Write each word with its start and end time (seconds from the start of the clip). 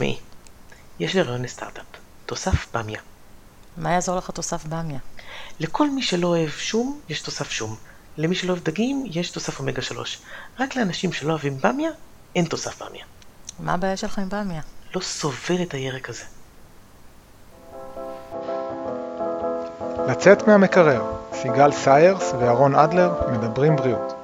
תשמעי, 0.00 0.18
יש 1.00 1.14
לי 1.14 1.22
רעיון 1.22 1.42
לסטארט-אפ, 1.42 1.84
תוסף 2.26 2.66
במיה. 2.76 3.00
מה 3.76 3.92
יעזור 3.92 4.16
לך 4.16 4.30
תוסף 4.30 4.64
במיה? 4.64 4.98
לכל 5.60 5.90
מי 5.90 6.02
שלא 6.02 6.26
אוהב 6.26 6.50
שום, 6.50 7.00
יש 7.08 7.20
תוסף 7.20 7.50
שום. 7.50 7.76
למי 8.16 8.34
שלא 8.34 8.52
אוהב 8.52 8.64
דגים, 8.64 9.04
יש 9.06 9.30
תוסף 9.30 9.58
אומגה 9.58 9.82
3. 9.82 10.18
רק 10.60 10.76
לאנשים 10.76 11.12
שלא 11.12 11.30
אוהבים 11.30 11.58
במיה, 11.60 11.90
אין 12.34 12.44
תוסף 12.44 12.82
במיה. 12.82 13.04
מה 13.58 13.74
הבעיה 13.74 13.96
שלך 13.96 14.18
עם 14.18 14.28
במיה? 14.28 14.60
לא 14.94 15.00
סובל 15.00 15.62
את 15.62 15.74
הירק 15.74 16.08
הזה. 16.08 16.24
לצאת 20.08 20.48
מהמקרר, 20.48 21.04
סיגל 21.32 21.72
סיירס 21.72 22.32
ואהרון 22.40 22.74
אדלר 22.74 23.12
מדברים 23.32 23.76
בריאות. 23.76 24.19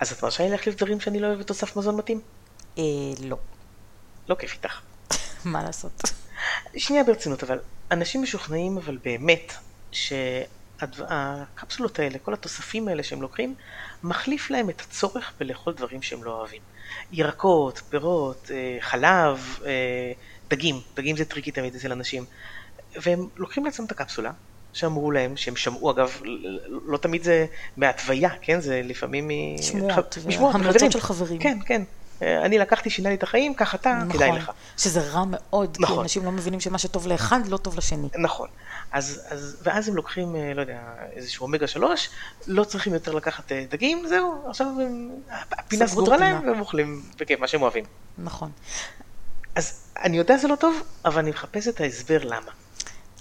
אז 0.00 0.12
את 0.12 0.22
מרשה 0.22 0.44
לי 0.44 0.50
להחליף 0.50 0.76
דברים 0.76 1.00
שאני 1.00 1.20
לא 1.20 1.26
אוהב 1.26 1.38
בתוסף 1.38 1.76
מזון 1.76 1.96
מתאים? 1.96 2.20
אה, 2.78 2.82
לא. 3.24 3.36
לא 4.28 4.34
כיף 4.34 4.52
איתך. 4.52 4.80
מה 5.44 5.62
לעשות? 5.62 6.02
שנייה 6.76 7.04
ברצינות, 7.04 7.42
אבל 7.42 7.58
אנשים 7.90 8.22
משוכנעים 8.22 8.76
אבל 8.76 8.98
באמת 9.04 9.52
שהקפסולות 10.80 11.98
האלה, 11.98 12.18
כל 12.18 12.34
התוספים 12.34 12.88
האלה 12.88 13.02
שהם 13.02 13.22
לוקחים, 13.22 13.54
מחליף 14.02 14.50
להם 14.50 14.70
את 14.70 14.80
הצורך 14.80 15.32
בלאכול 15.40 15.74
דברים 15.74 16.02
שהם 16.02 16.24
לא 16.24 16.30
אוהבים. 16.30 16.62
ירקות, 17.12 17.82
פירות, 17.88 18.50
אה, 18.54 18.76
חלב, 18.80 19.58
אה, 19.66 20.12
דגים, 20.48 20.80
דגים 20.94 21.16
זה 21.16 21.24
tricky 21.24 21.50
תמיד 21.50 21.74
אצל 21.74 21.92
אנשים. 21.92 22.24
והם 23.02 23.28
לוקחים 23.36 23.64
לעצמם 23.64 23.86
את 23.86 23.90
הקפסולה, 23.90 24.32
שאמרו 24.72 25.10
להם, 25.10 25.36
שהם 25.36 25.56
שמעו 25.56 25.90
אגב, 25.90 26.20
לא 26.86 26.98
תמיד 26.98 27.22
זה 27.22 27.46
מהתוויה, 27.76 28.30
כן? 28.42 28.60
זה 28.60 28.80
לפעמים 28.84 29.28
מ... 29.28 29.62
שמועות, 29.62 30.18
משמועות, 30.26 30.54
מחברים. 30.54 30.90
של 30.90 31.00
חברים. 31.00 31.38
כן, 31.38 31.58
כן. 31.66 31.82
אה, 32.22 32.44
אני 32.44 32.58
לקחתי, 32.58 32.90
שינה 32.90 33.08
לי 33.08 33.14
את 33.14 33.22
החיים, 33.22 33.54
קח 33.54 33.74
אתה, 33.74 33.98
כדאי 34.12 34.32
לך. 34.32 34.50
שזה 34.78 35.00
רע 35.00 35.24
מאוד, 35.26 35.76
כי 35.76 35.82
נכון. 35.82 36.02
אנשים 36.02 36.24
לא 36.24 36.32
מבינים 36.32 36.60
שמה 36.60 36.78
שטוב 36.78 37.06
לאחד 37.06 37.46
לא 37.46 37.56
טוב 37.56 37.76
לשני. 37.76 38.08
נכון. 38.18 38.48
אז, 38.92 39.20
אז, 39.28 39.56
ואז 39.62 39.88
הם 39.88 39.96
לוקחים, 39.96 40.36
אה, 40.36 40.54
לא 40.54 40.60
יודע, 40.60 40.80
איזשהו 41.12 41.46
אומגה 41.46 41.66
3, 41.66 42.10
לא 42.46 42.64
צריכים 42.64 42.94
יותר 42.94 43.14
לקחת 43.14 43.52
אה, 43.52 43.64
דגים, 43.70 44.06
זהו, 44.08 44.44
עכשיו 44.48 44.66
הם, 44.66 45.10
הפינה 45.50 45.86
סגורה. 45.86 46.16
להם, 46.16 46.48
והם 46.48 46.60
אוכלים 46.60 47.02
בכיף, 47.18 47.40
מה 47.40 47.48
שהם 47.48 47.62
אוהבים. 47.62 47.84
נכון. 48.18 48.50
אז 49.54 49.80
אני 50.02 50.16
יודע 50.16 50.36
זה 50.36 50.48
לא 50.48 50.54
טוב, 50.54 50.82
אבל 51.04 51.18
אני 51.18 51.30
מחפש 51.30 51.68
את 51.68 51.80
ההסבר 51.80 52.18
למה. 52.24 52.50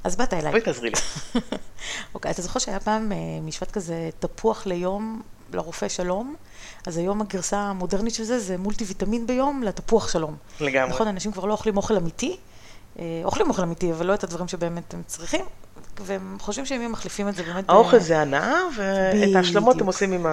אז 0.03 0.15
באת 0.15 0.33
אליי. 0.33 0.51
בואי 0.51 0.61
תעזרי 0.61 0.89
לי. 0.89 0.95
אוקיי, 2.15 2.31
אתה 2.31 2.41
זוכר 2.41 2.59
שהיה 2.59 2.79
פעם 2.79 3.11
אה, 3.11 3.17
משפט 3.41 3.71
כזה, 3.71 4.09
תפוח 4.19 4.65
ליום 4.65 5.21
לרופא 5.53 5.87
שלום? 5.87 6.35
אז 6.85 6.97
היום 6.97 7.21
הגרסה 7.21 7.57
המודרנית 7.57 8.13
של 8.13 8.23
זה, 8.23 8.39
זה 8.39 8.57
מולטי 8.57 8.83
ויטמין 8.83 9.27
ביום 9.27 9.63
לתפוח 9.63 10.11
שלום. 10.11 10.35
לגמרי. 10.59 10.89
נכון, 10.89 11.07
אנשים 11.07 11.31
כבר 11.31 11.45
לא 11.45 11.53
אוכלים 11.53 11.77
אוכל 11.77 11.95
אמיתי, 11.97 12.37
אוכלים 13.23 13.49
אוכל 13.49 13.61
אמיתי, 13.61 13.91
אבל 13.91 14.05
לא 14.05 14.13
את 14.13 14.23
הדברים 14.23 14.47
שבאמת 14.47 14.93
הם 14.93 15.01
צריכים, 15.05 15.45
והם 16.01 16.37
חושבים 16.39 16.65
שהם 16.65 16.81
יהיו 16.81 16.89
מחליפים 16.89 17.29
את 17.29 17.35
זה 17.35 17.43
באמת... 17.43 17.65
ב- 17.65 17.71
האוכל 17.71 17.99
זה 17.99 18.21
הנאה, 18.21 18.55
ואת 18.77 19.35
ההשלמות. 19.35 19.81
הם 19.81 19.87
עושים 19.87 20.13
עם. 20.13 20.25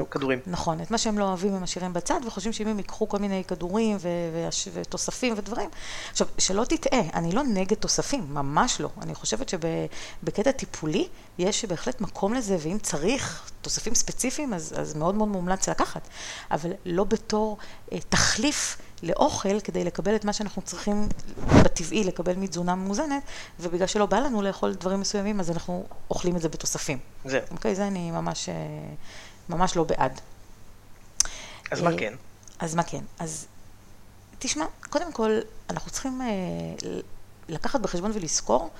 הכדורים. 0.00 0.38
נכון, 0.46 0.80
את 0.80 0.90
מה 0.90 0.98
שהם 0.98 1.18
לא 1.18 1.24
אוהבים 1.24 1.54
הם 1.54 1.62
משאירים 1.62 1.92
בצד, 1.92 2.20
וחושבים 2.26 2.52
שאם 2.52 2.68
הם 2.68 2.78
ייקחו 2.78 3.08
כל 3.08 3.18
מיני 3.18 3.44
כדורים 3.44 3.96
ו- 4.00 4.48
ותוספים 4.72 5.34
ודברים. 5.36 5.70
עכשיו, 6.10 6.26
שלא 6.38 6.64
תטעה, 6.64 7.00
אני 7.14 7.32
לא 7.32 7.42
נגד 7.42 7.76
תוספים, 7.76 8.26
ממש 8.34 8.80
לא. 8.80 8.88
אני 9.02 9.14
חושבת 9.14 9.48
שבקטע 9.48 10.52
טיפולי 10.52 11.08
יש 11.38 11.64
בהחלט 11.64 12.00
מקום 12.00 12.34
לזה, 12.34 12.56
ואם 12.60 12.78
צריך 12.78 13.50
תוספים 13.62 13.94
ספציפיים, 13.94 14.54
אז, 14.54 14.74
אז 14.76 14.94
מאוד 14.94 15.14
מאוד 15.14 15.28
מומלץ 15.28 15.68
לקחת. 15.68 16.08
אבל 16.50 16.70
לא 16.86 17.04
בתור 17.04 17.58
אה, 17.92 17.98
תחליף 18.08 18.76
לאוכל 19.02 19.60
כדי 19.60 19.84
לקבל 19.84 20.16
את 20.16 20.24
מה 20.24 20.32
שאנחנו 20.32 20.62
צריכים 20.62 21.08
בטבעי 21.64 22.04
לקבל 22.04 22.36
מתזונה 22.36 22.74
מאוזנת, 22.74 23.22
ובגלל 23.60 23.86
שלא 23.86 24.06
בא 24.06 24.18
לנו 24.18 24.42
לאכול 24.42 24.74
דברים 24.74 25.00
מסוימים, 25.00 25.40
אז 25.40 25.50
אנחנו 25.50 25.86
אוכלים 26.10 26.36
את 26.36 26.40
זה 26.40 26.48
בתוספים. 26.48 26.98
זהו. 27.24 27.40
אוקיי, 27.50 27.74
זה 27.74 27.86
אני 27.86 28.10
ממש, 28.10 28.48
אה, 28.48 28.54
ממש 29.48 29.76
לא 29.76 29.84
בעד. 29.84 30.20
אז 31.70 31.80
מה 31.80 31.90
אה, 31.90 31.98
כן? 31.98 32.14
אז 32.58 32.74
מה 32.74 32.82
כן? 32.82 33.04
אז 33.18 33.46
תשמע, 34.38 34.64
קודם 34.90 35.12
כל, 35.12 35.40
אנחנו 35.70 35.90
צריכים 35.90 36.22
אה, 36.22 36.26
לקחת 37.48 37.80
בחשבון 37.80 38.10
ולזכור 38.14 38.70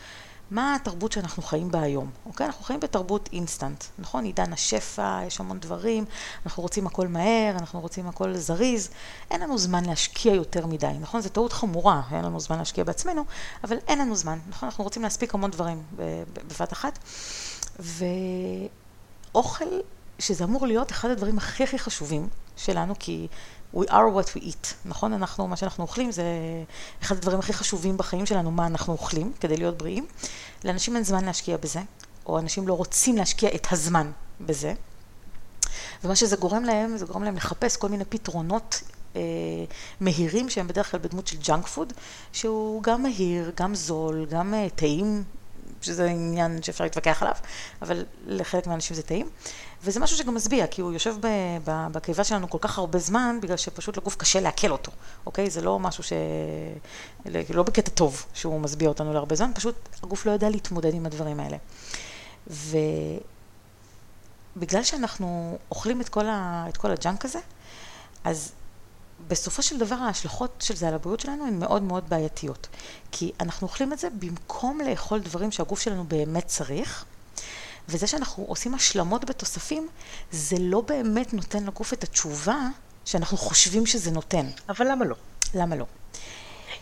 מה 0.50 0.74
התרבות 0.74 1.12
שאנחנו 1.12 1.42
חיים 1.42 1.70
בה 1.70 1.82
היום, 1.82 2.10
אוקיי? 2.26 2.46
אנחנו 2.46 2.64
חיים 2.64 2.80
בתרבות 2.80 3.28
אינסטנט, 3.32 3.84
נכון? 3.98 4.24
עידן 4.24 4.52
השפע, 4.52 5.20
יש 5.26 5.40
המון 5.40 5.60
דברים, 5.60 6.04
אנחנו 6.46 6.62
רוצים 6.62 6.86
הכל 6.86 7.08
מהר, 7.08 7.54
אנחנו 7.58 7.80
רוצים 7.80 8.06
הכל 8.06 8.36
זריז, 8.36 8.90
אין 9.30 9.40
לנו 9.40 9.58
זמן 9.58 9.84
להשקיע 9.84 10.34
יותר 10.34 10.66
מדי, 10.66 10.92
נכון? 11.00 11.20
זו 11.20 11.28
טעות 11.28 11.52
חמורה, 11.52 12.02
אין 12.12 12.24
לנו 12.24 12.40
זמן 12.40 12.58
להשקיע 12.58 12.84
בעצמנו, 12.84 13.24
אבל 13.64 13.76
אין 13.88 13.98
לנו 13.98 14.16
זמן, 14.16 14.38
נכון? 14.48 14.68
אנחנו 14.68 14.84
רוצים 14.84 15.02
להספיק 15.02 15.34
המון 15.34 15.50
דברים 15.50 15.82
בבת 16.48 16.72
אחת, 16.72 16.98
ואוכל, 19.32 19.64
שזה 20.18 20.44
אמור 20.44 20.66
להיות 20.66 20.90
אחד 20.90 21.10
הדברים 21.10 21.38
הכי 21.38 21.64
הכי 21.64 21.78
חשובים 21.78 22.28
שלנו, 22.56 22.94
כי 22.98 23.28
we 23.74 23.86
are 23.86 23.90
what 23.90 24.36
we 24.36 24.40
eat, 24.40 24.74
נכון? 24.84 25.12
אנחנו, 25.12 25.48
מה 25.48 25.56
שאנחנו 25.56 25.82
אוכלים 25.82 26.12
זה 26.12 26.24
אחד 27.02 27.16
הדברים 27.16 27.38
הכי 27.38 27.52
חשובים 27.52 27.96
בחיים 27.96 28.26
שלנו, 28.26 28.50
מה 28.50 28.66
אנחנו 28.66 28.92
אוכלים 28.92 29.32
כדי 29.40 29.56
להיות 29.56 29.78
בריאים. 29.78 30.06
לאנשים 30.64 30.96
אין 30.96 31.04
זמן 31.04 31.24
להשקיע 31.24 31.56
בזה, 31.56 31.80
או 32.26 32.38
אנשים 32.38 32.68
לא 32.68 32.74
רוצים 32.74 33.16
להשקיע 33.16 33.50
את 33.54 33.66
הזמן 33.70 34.10
בזה. 34.40 34.74
ומה 36.04 36.16
שזה 36.16 36.36
גורם 36.36 36.64
להם, 36.64 36.96
זה 36.96 37.06
גורם 37.06 37.22
להם 37.24 37.36
לחפש 37.36 37.76
כל 37.76 37.88
מיני 37.88 38.04
פתרונות 38.04 38.82
אה, 39.16 39.20
מהירים 40.00 40.50
שהם 40.50 40.68
בדרך 40.68 40.90
כלל 40.90 41.00
בדמות 41.00 41.26
של 41.26 41.36
ג'אנק 41.42 41.66
פוד, 41.66 41.92
שהוא 42.32 42.82
גם 42.82 43.02
מהיר, 43.02 43.52
גם 43.56 43.74
זול, 43.74 44.26
גם 44.30 44.54
אה, 44.54 44.68
טעים, 44.74 45.24
שזה 45.82 46.06
עניין 46.06 46.62
שאפשר 46.62 46.84
להתווכח 46.84 47.22
עליו, 47.22 47.34
אבל 47.82 48.04
לחלק 48.26 48.66
מהאנשים 48.66 48.96
זה 48.96 49.02
טעים. 49.02 49.28
וזה 49.84 50.00
משהו 50.00 50.16
שגם 50.16 50.34
משביע, 50.34 50.66
כי 50.66 50.80
הוא 50.80 50.92
יושב 50.92 51.14
בקיבה 51.64 52.24
שלנו 52.24 52.50
כל 52.50 52.58
כך 52.60 52.78
הרבה 52.78 52.98
זמן, 52.98 53.38
בגלל 53.42 53.56
שפשוט 53.56 53.96
לגוף 53.96 54.16
קשה 54.16 54.40
לעכל 54.40 54.70
אותו, 54.70 54.92
אוקיי? 55.26 55.50
זה 55.50 55.60
לא 55.60 55.78
משהו 55.78 56.04
ש... 56.04 56.12
לא 57.50 57.62
בקטע 57.62 57.90
טוב 57.90 58.26
שהוא 58.34 58.60
משביע 58.60 58.88
אותנו 58.88 59.12
להרבה 59.12 59.36
זמן, 59.36 59.50
פשוט 59.54 59.74
הגוף 60.02 60.26
לא 60.26 60.30
יודע 60.30 60.50
להתמודד 60.50 60.94
עם 60.94 61.06
הדברים 61.06 61.40
האלה. 61.40 61.56
ובגלל 64.56 64.82
שאנחנו 64.82 65.58
אוכלים 65.70 66.00
את 66.00 66.08
כל, 66.08 66.26
ה... 66.26 66.64
את 66.68 66.76
כל 66.76 66.90
הג'אנק 66.90 67.24
הזה, 67.24 67.38
אז 68.24 68.52
בסופו 69.28 69.62
של 69.62 69.78
דבר 69.78 69.94
ההשלכות 69.94 70.62
של 70.66 70.76
זה 70.76 70.88
על 70.88 70.94
הבריאות 70.94 71.20
שלנו 71.20 71.46
הן 71.46 71.58
מאוד 71.58 71.82
מאוד 71.82 72.08
בעייתיות. 72.08 72.68
כי 73.12 73.32
אנחנו 73.40 73.66
אוכלים 73.66 73.92
את 73.92 73.98
זה 73.98 74.08
במקום 74.18 74.80
לאכול 74.80 75.18
דברים 75.18 75.52
שהגוף 75.52 75.80
שלנו 75.80 76.04
באמת 76.04 76.46
צריך, 76.46 77.04
וזה 77.88 78.06
שאנחנו 78.06 78.44
עושים 78.44 78.74
השלמות 78.74 79.24
בתוספים, 79.24 79.88
זה 80.32 80.56
לא 80.60 80.80
באמת 80.80 81.34
נותן 81.34 81.64
לגוף 81.64 81.92
את 81.92 82.04
התשובה 82.04 82.58
שאנחנו 83.04 83.36
חושבים 83.36 83.86
שזה 83.86 84.10
נותן. 84.10 84.46
אבל 84.68 84.90
למה 84.90 85.04
לא? 85.04 85.16
למה 85.54 85.76
לא? 85.76 85.86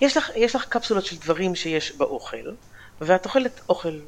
יש 0.01 0.17
לך, 0.17 0.31
יש 0.37 0.55
לך 0.55 0.65
קפסולות 0.65 1.07
של 1.07 1.17
דברים 1.17 1.55
שיש 1.55 1.93
באוכל, 1.93 2.55
ואת 3.01 3.27
אוכלת 3.27 3.61
אוכל 3.69 4.01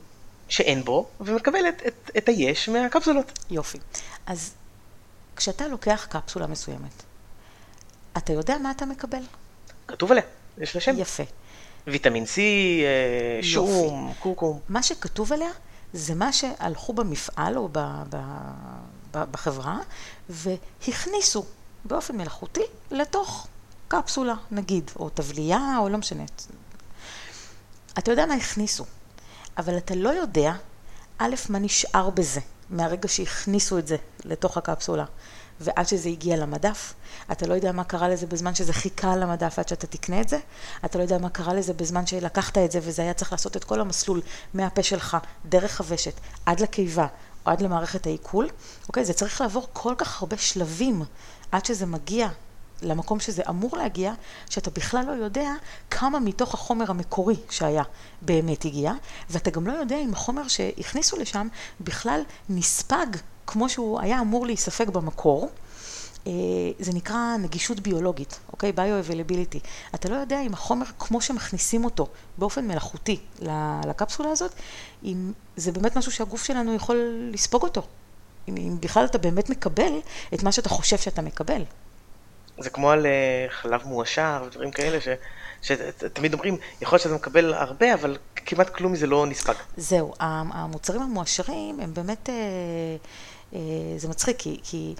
שאין 0.48 0.84
בו, 0.84 1.08
ומקבלת 1.20 1.82
את, 1.86 2.10
את 2.16 2.28
היש 2.28 2.68
מהקפסולות. 2.68 3.38
יופי. 3.50 3.78
אז 4.26 4.52
כשאתה 5.36 5.68
לוקח 5.68 6.06
קפסולה 6.10 6.46
מסוימת, 6.46 7.02
אתה 8.16 8.32
יודע 8.32 8.58
מה 8.58 8.70
אתה 8.70 8.86
מקבל? 8.86 9.22
כתוב 9.86 10.12
עליה, 10.12 10.24
יש 10.58 10.74
לה 10.74 10.80
שם. 10.80 10.98
יפה. 10.98 11.22
ויטמין 11.86 12.24
C, 12.24 12.38
אה, 12.38 13.42
שום, 13.42 14.12
קורקום. 14.18 14.60
מה 14.68 14.82
שכתוב 14.82 15.32
עליה 15.32 15.50
זה 15.92 16.14
מה 16.14 16.32
שהלכו 16.32 16.92
במפעל 16.92 17.56
או 17.56 17.68
ב, 17.72 17.78
ב, 18.10 18.16
ב, 19.10 19.24
בחברה 19.30 19.78
והכניסו 20.28 21.44
באופן 21.84 22.16
מלאכותי 22.16 22.64
לתוך 22.90 23.46
קפסולה, 23.88 24.34
נגיד, 24.50 24.90
או 24.96 25.08
תבלייה, 25.08 25.76
או 25.78 25.88
לא 25.88 25.98
משנה. 25.98 26.24
אתה 27.98 28.10
יודע 28.10 28.26
מה 28.26 28.34
הכניסו, 28.34 28.84
אבל 29.58 29.76
אתה 29.76 29.94
לא 29.94 30.08
יודע, 30.08 30.52
א', 31.18 31.34
מה 31.48 31.58
נשאר 31.58 32.10
בזה 32.10 32.40
מהרגע 32.70 33.08
שהכניסו 33.08 33.78
את 33.78 33.86
זה 33.86 33.96
לתוך 34.24 34.56
הקפסולה. 34.56 35.04
ועד 35.60 35.88
שזה 35.88 36.08
הגיע 36.08 36.36
למדף, 36.36 36.94
אתה 37.32 37.46
לא 37.46 37.54
יודע 37.54 37.72
מה 37.72 37.84
קרה 37.84 38.08
לזה 38.08 38.26
בזמן 38.26 38.54
שזה 38.54 38.72
חיכה 38.72 39.12
על 39.12 39.22
המדף 39.22 39.58
עד 39.58 39.68
שאתה 39.68 39.86
תקנה 39.86 40.20
את 40.20 40.28
זה, 40.28 40.38
אתה 40.84 40.98
לא 40.98 41.02
יודע 41.02 41.18
מה 41.18 41.30
קרה 41.30 41.54
לזה 41.54 41.72
בזמן 41.72 42.06
שלקחת 42.06 42.58
את 42.58 42.72
זה 42.72 42.78
וזה 42.82 43.02
היה 43.02 43.14
צריך 43.14 43.32
לעשות 43.32 43.56
את 43.56 43.64
כל 43.64 43.80
המסלול 43.80 44.20
מהפה 44.54 44.82
שלך, 44.82 45.16
דרך 45.46 45.80
הוושת, 45.80 46.20
עד 46.46 46.60
לקיבה, 46.60 47.06
או 47.46 47.50
עד 47.50 47.60
למערכת 47.60 48.06
העיכול, 48.06 48.48
אוקיי? 48.88 49.04
זה 49.04 49.12
צריך 49.12 49.40
לעבור 49.40 49.68
כל 49.72 49.94
כך 49.98 50.22
הרבה 50.22 50.36
שלבים 50.36 51.02
עד 51.52 51.64
שזה 51.64 51.86
מגיע 51.86 52.28
למקום 52.82 53.20
שזה 53.20 53.42
אמור 53.48 53.76
להגיע, 53.76 54.12
שאתה 54.50 54.70
בכלל 54.70 55.06
לא 55.06 55.24
יודע 55.24 55.50
כמה 55.90 56.20
מתוך 56.20 56.54
החומר 56.54 56.90
המקורי 56.90 57.36
שהיה 57.50 57.82
באמת 58.22 58.64
הגיע, 58.64 58.92
ואתה 59.30 59.50
גם 59.50 59.66
לא 59.66 59.72
יודע 59.72 59.96
אם 59.96 60.12
החומר 60.12 60.48
שהכניסו 60.48 61.16
לשם 61.16 61.48
בכלל 61.80 62.20
נספג 62.48 63.06
כמו 63.50 63.68
שהוא 63.68 64.00
היה 64.00 64.20
אמור 64.20 64.46
להיספג 64.46 64.90
במקור, 64.90 65.50
אה, 66.26 66.32
זה 66.78 66.92
נקרא 66.94 67.36
נגישות 67.38 67.80
ביולוגית, 67.80 68.40
אוקיי? 68.52 68.72
ביו-אבילביליטי. 68.72 69.60
אתה 69.94 70.08
לא 70.08 70.14
יודע 70.14 70.40
אם 70.40 70.52
החומר, 70.52 70.86
כמו 70.98 71.20
שמכניסים 71.20 71.84
אותו 71.84 72.06
באופן 72.38 72.68
מלאכותי 72.68 73.20
לקפסולה 73.86 74.30
הזאת, 74.30 74.52
אם 75.04 75.32
זה 75.56 75.72
באמת 75.72 75.96
משהו 75.96 76.12
שהגוף 76.12 76.44
שלנו 76.44 76.74
יכול 76.74 77.28
לספוג 77.32 77.62
אותו. 77.62 77.82
אם, 78.48 78.56
אם 78.56 78.76
בכלל 78.80 79.04
אתה 79.04 79.18
באמת 79.18 79.50
מקבל 79.50 79.92
את 80.34 80.42
מה 80.42 80.52
שאתה 80.52 80.68
חושב 80.68 80.98
שאתה 80.98 81.22
מקבל. 81.22 81.62
זה 82.58 82.70
כמו 82.70 82.90
על 82.90 83.06
אה, 83.06 83.46
חלב 83.48 83.82
מועשר 83.84 84.42
ודברים 84.46 84.70
כאלה, 84.70 84.98
ש, 85.00 85.08
שתמיד 85.62 86.32
אומרים, 86.32 86.56
יכול 86.80 86.96
להיות 86.96 87.02
שאתה 87.02 87.14
מקבל 87.14 87.54
הרבה, 87.54 87.94
אבל 87.94 88.16
כמעט 88.36 88.70
כלום 88.70 88.92
מזה 88.92 89.06
לא 89.06 89.26
נספג. 89.26 89.54
זהו, 89.76 90.14
המוצרים 90.20 91.02
המועשרים 91.02 91.80
הם 91.80 91.94
באמת, 91.94 92.28
אה, 92.28 92.34
זה 93.96 94.08
מצחיק, 94.08 94.36
כי, 94.38 94.60
כי 94.62 94.94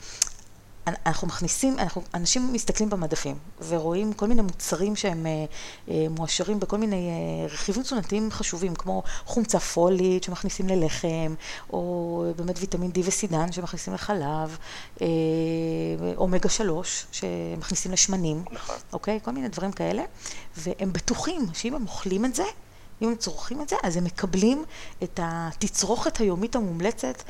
אנחנו 0.87 1.26
מכניסים, 1.26 1.79
אנחנו, 1.79 2.02
אנשים 2.14 2.52
מסתכלים 2.52 2.91
במדפים 2.91 3.38
ורואים 3.69 4.12
כל 4.12 4.26
מיני 4.26 4.43
מוצרים 4.43 4.97
שהם 4.97 5.26
אה, 5.26 5.44
אה, 5.88 6.06
מועשרים 6.11 6.61
בכל 6.61 6.79
מיני 6.79 7.11
אה, 7.11 7.47
רכיבים 7.47 7.82
תזונתיים 7.82 8.31
חשובים, 8.31 8.75
כמו 8.75 9.02
חומצה 9.25 9.61
פולית 9.61 10.25
שמכניסים 10.25 10.69
ללחם, 10.69 11.35
או 11.73 12.25
באמת 12.37 12.56
ויטמין 12.58 12.91
D 12.94 12.99
וסידן 13.05 13.52
שמכניסים 13.52 13.94
לחלב, 13.94 14.58
אה, 15.02 15.06
אומגה 16.17 16.49
3 16.49 17.06
שמכניסים 17.12 17.93
לשמנים, 17.93 18.44
נכון. 18.50 18.76
אוקיי? 18.93 19.20
כל 19.23 19.31
מיני 19.31 19.49
דברים 19.49 19.73
כאלה, 19.73 20.02
והם 20.56 20.93
בטוחים 20.93 21.47
שאם 21.52 21.75
הם 21.75 21.82
אוכלים 21.82 22.25
את 22.25 22.35
זה, 22.35 22.44
אם 23.02 23.08
הם 23.08 23.17
צורכים 23.17 23.62
את 23.62 23.69
זה, 23.69 23.76
אז 23.82 23.97
הם 23.97 24.05
מקבלים 24.05 24.64
את 25.02 25.20
התצרוכת 25.23 26.17
היומית 26.17 26.56
המומלצת 26.56 27.23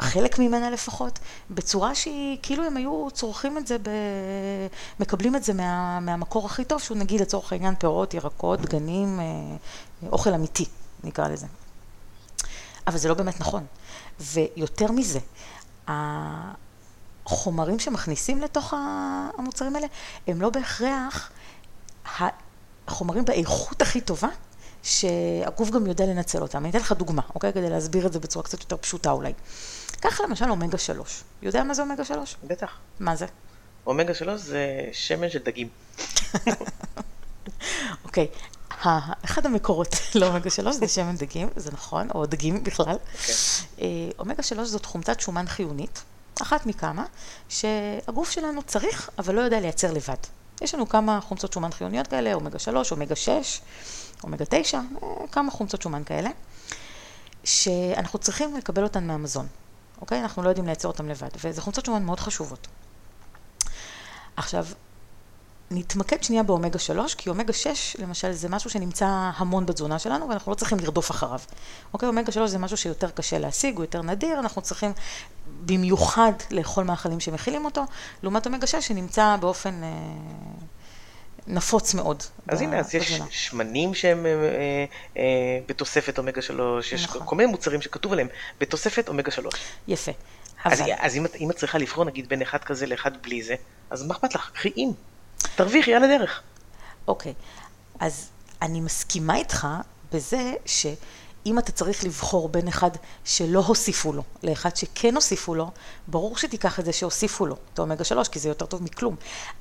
חלק 0.00 0.38
ממנה 0.38 0.70
לפחות, 0.70 1.18
בצורה 1.50 1.94
שהיא, 1.94 2.38
כאילו 2.42 2.64
הם 2.64 2.76
היו 2.76 3.08
צורכים 3.12 3.58
את 3.58 3.66
זה, 3.66 3.78
ב... 3.78 3.90
מקבלים 5.00 5.36
את 5.36 5.44
זה 5.44 5.52
מה, 5.52 6.00
מהמקור 6.00 6.46
הכי 6.46 6.64
טוב, 6.64 6.80
שהוא 6.80 6.96
נגיד 6.96 7.20
לצורך 7.20 7.52
העניין 7.52 7.74
פירות, 7.74 8.14
ירקות, 8.14 8.60
דגנים, 8.60 9.20
אה, 9.20 9.26
אוכל 10.08 10.34
אמיתי, 10.34 10.64
נקרא 11.04 11.28
לזה. 11.28 11.46
אבל 12.86 12.98
זה 12.98 13.08
לא 13.08 13.14
באמת 13.14 13.40
נכון. 13.40 13.66
ויותר 14.20 14.92
מזה, 14.92 15.18
החומרים 15.88 17.78
שמכניסים 17.78 18.40
לתוך 18.40 18.74
המוצרים 19.38 19.76
האלה, 19.76 19.86
הם 20.26 20.42
לא 20.42 20.50
בהכרח 20.50 21.30
החומרים 22.86 23.24
באיכות 23.24 23.82
הכי 23.82 24.00
טובה, 24.00 24.28
שהגוף 24.82 25.70
גם 25.70 25.86
יודע 25.86 26.06
לנצל 26.06 26.42
אותם. 26.42 26.58
אני 26.58 26.70
אתן 26.70 26.78
לך 26.78 26.92
דוגמה, 26.92 27.22
אוקיי? 27.34 27.52
כדי 27.52 27.70
להסביר 27.70 28.06
את 28.06 28.12
זה 28.12 28.18
בצורה 28.18 28.44
קצת 28.44 28.60
יותר 28.60 28.76
פשוטה 28.76 29.10
אולי. 29.10 29.32
קח 30.00 30.20
למשל 30.20 30.50
אומגה 30.50 30.78
3. 30.78 31.24
יודע 31.42 31.62
מה 31.62 31.74
זה 31.74 31.82
אומגה 31.82 32.04
3? 32.04 32.36
בטח. 32.44 32.70
מה 33.00 33.16
זה? 33.16 33.26
אומגה 33.86 34.14
3 34.14 34.40
זה 34.40 34.66
שמן 34.92 35.30
של 35.30 35.38
דגים. 35.38 35.68
אוקיי. 38.04 38.26
אחד 39.24 39.46
המקורות 39.46 39.96
לאומגה 40.14 40.50
3 40.50 40.76
זה 40.76 40.88
שמן 40.88 41.16
דגים, 41.16 41.48
זה 41.56 41.70
נכון, 41.72 42.08
או 42.14 42.26
דגים 42.26 42.64
בכלל. 42.64 42.96
Okay. 42.96 43.18
אוקיי. 43.20 43.34
אה, 43.80 44.10
אומגה 44.18 44.42
3 44.42 44.68
זאת 44.68 44.86
חומצת 44.86 45.20
שומן 45.20 45.46
חיונית, 45.46 46.02
אחת 46.42 46.66
מכמה, 46.66 47.04
שהגוף 47.48 48.30
שלנו 48.30 48.62
צריך, 48.62 49.10
אבל 49.18 49.34
לא 49.34 49.40
יודע 49.40 49.60
לייצר 49.60 49.92
לבד. 49.92 50.16
יש 50.60 50.74
לנו 50.74 50.88
כמה 50.88 51.20
חומצות 51.20 51.52
שומן 51.52 51.72
חיוניות 51.72 52.06
כאלה, 52.06 52.34
אומגה 52.34 52.58
3, 52.58 52.92
אומגה 52.92 53.16
6, 53.16 53.60
אומגה 54.24 54.44
9, 54.48 54.78
אה, 54.78 55.08
כמה 55.32 55.50
חומצות 55.50 55.82
שומן 55.82 56.04
כאלה, 56.04 56.30
שאנחנו 57.44 58.18
צריכים 58.18 58.56
לקבל 58.56 58.82
אותן 58.82 59.06
מהמזון, 59.06 59.46
אוקיי? 60.00 60.20
אנחנו 60.20 60.42
לא 60.42 60.48
יודעים 60.48 60.66
לייצר 60.66 60.88
אותן 60.88 61.06
לבד, 61.06 61.28
וזה 61.44 61.60
חומצות 61.60 61.84
שומן 61.84 62.02
מאוד 62.02 62.20
חשובות. 62.20 62.68
עכשיו, 64.36 64.66
נתמקד 65.70 66.22
שנייה 66.22 66.42
באומגה 66.42 66.78
3, 66.78 67.14
כי 67.14 67.30
אומגה 67.30 67.52
6, 67.52 67.96
למשל, 67.98 68.32
זה 68.32 68.48
משהו 68.48 68.70
שנמצא 68.70 69.06
המון 69.36 69.66
בתזונה 69.66 69.98
שלנו, 69.98 70.28
ואנחנו 70.28 70.50
לא 70.52 70.56
צריכים 70.56 70.78
לרדוף 70.78 71.10
אחריו. 71.10 71.40
אוקיי, 71.92 72.08
אומגה 72.08 72.32
3 72.32 72.50
זה 72.50 72.58
משהו 72.58 72.76
שיותר 72.76 73.10
קשה 73.10 73.38
להשיג, 73.38 73.76
הוא 73.76 73.84
יותר 73.84 74.02
נדיר, 74.02 74.38
אנחנו 74.38 74.62
צריכים 74.62 74.92
במיוחד 75.66 76.32
לאכול 76.50 76.84
מאכלים 76.84 77.20
שמכילים 77.20 77.64
אותו, 77.64 77.84
לעומת 78.22 78.46
אומגה 78.46 78.66
6 78.66 78.74
שנמצא 78.74 79.36
באופן... 79.40 79.82
אה, 79.84 79.88
נפוץ 81.46 81.94
מאוד. 81.94 82.22
אז 82.48 82.60
הנה, 82.60 82.78
אז 82.78 82.94
יש 82.94 83.20
שמנים 83.30 83.94
שהם 83.94 84.26
אה, 84.26 84.32
אה, 85.16 85.22
בתוספת 85.68 86.18
אומגה 86.18 86.42
3, 86.42 86.92
יש 86.92 87.04
נכון. 87.04 87.22
כל 87.24 87.36
מיני 87.36 87.50
מוצרים 87.50 87.82
שכתוב 87.82 88.12
עליהם 88.12 88.28
בתוספת 88.60 89.08
אומגה 89.08 89.30
3. 89.30 89.54
יפה. 89.88 90.12
אז, 90.64 90.80
אבל... 90.80 90.90
אז 90.98 91.16
אם, 91.16 91.26
אם 91.40 91.50
את 91.50 91.56
צריכה 91.56 91.78
לבחור 91.78 92.04
נגיד 92.04 92.28
בין 92.28 92.42
אחד 92.42 92.64
כזה 92.64 92.86
לאחד 92.86 93.22
בלי 93.22 93.42
זה, 93.42 93.54
אז 93.90 94.06
מה 94.06 94.14
אכפת 94.14 94.34
לך? 94.34 94.50
קחי 94.54 94.72
אם. 94.76 94.90
תרוויחי 95.56 95.94
על 95.94 96.04
הדרך. 96.04 96.42
אוקיי, 97.08 97.34
אז 98.00 98.28
אני 98.62 98.80
מסכימה 98.80 99.36
איתך 99.36 99.66
בזה 100.12 100.52
ש... 100.66 100.86
אם 101.46 101.58
אתה 101.58 101.72
צריך 101.72 102.04
לבחור 102.04 102.48
בין 102.48 102.68
אחד 102.68 102.90
שלא 103.24 103.60
הוסיפו 103.60 104.12
לו 104.12 104.22
לאחד 104.42 104.76
שכן 104.76 105.14
הוסיפו 105.14 105.54
לו, 105.54 105.70
ברור 106.08 106.36
שתיקח 106.36 106.80
את 106.80 106.84
זה 106.84 106.92
שהוסיפו 106.92 107.46
לו, 107.46 107.56
את 107.74 107.78
האומגה 107.78 108.04
3, 108.04 108.28
כי 108.28 108.38
זה 108.38 108.48
יותר 108.48 108.66
טוב 108.66 108.82
מכלום. 108.82 109.16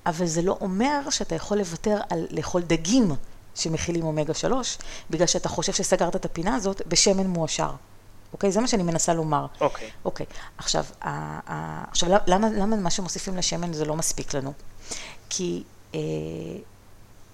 אבל 0.05 0.25
זה 0.25 0.41
לא 0.41 0.57
אומר 0.61 1.09
שאתה 1.09 1.35
יכול 1.35 1.57
לוותר 1.57 1.97
על 2.09 2.27
לאכול 2.29 2.61
דגים 2.61 3.15
שמכילים 3.55 4.03
אומגה 4.03 4.33
3, 4.33 4.77
בגלל 5.09 5.27
שאתה 5.27 5.49
חושב 5.49 5.73
שסגרת 5.73 6.15
את 6.15 6.25
הפינה 6.25 6.55
הזאת 6.55 6.81
בשמן 6.87 7.27
מועשר. 7.27 7.71
אוקיי? 8.33 8.51
זה 8.51 8.61
מה 8.61 8.67
שאני 8.67 8.83
מנסה 8.83 9.13
לומר. 9.13 9.45
אוקיי. 9.61 9.89
אוקיי. 10.05 10.25
עכשיו, 10.57 10.85
עכשיו 11.91 12.09
למה, 12.27 12.49
למה 12.49 12.75
מה 12.75 12.89
שמוסיפים 12.89 13.37
לשמן 13.37 13.73
זה 13.73 13.85
לא 13.85 13.95
מספיק 13.95 14.33
לנו? 14.33 14.53
כי... 15.29 15.63
אה, 15.95 15.99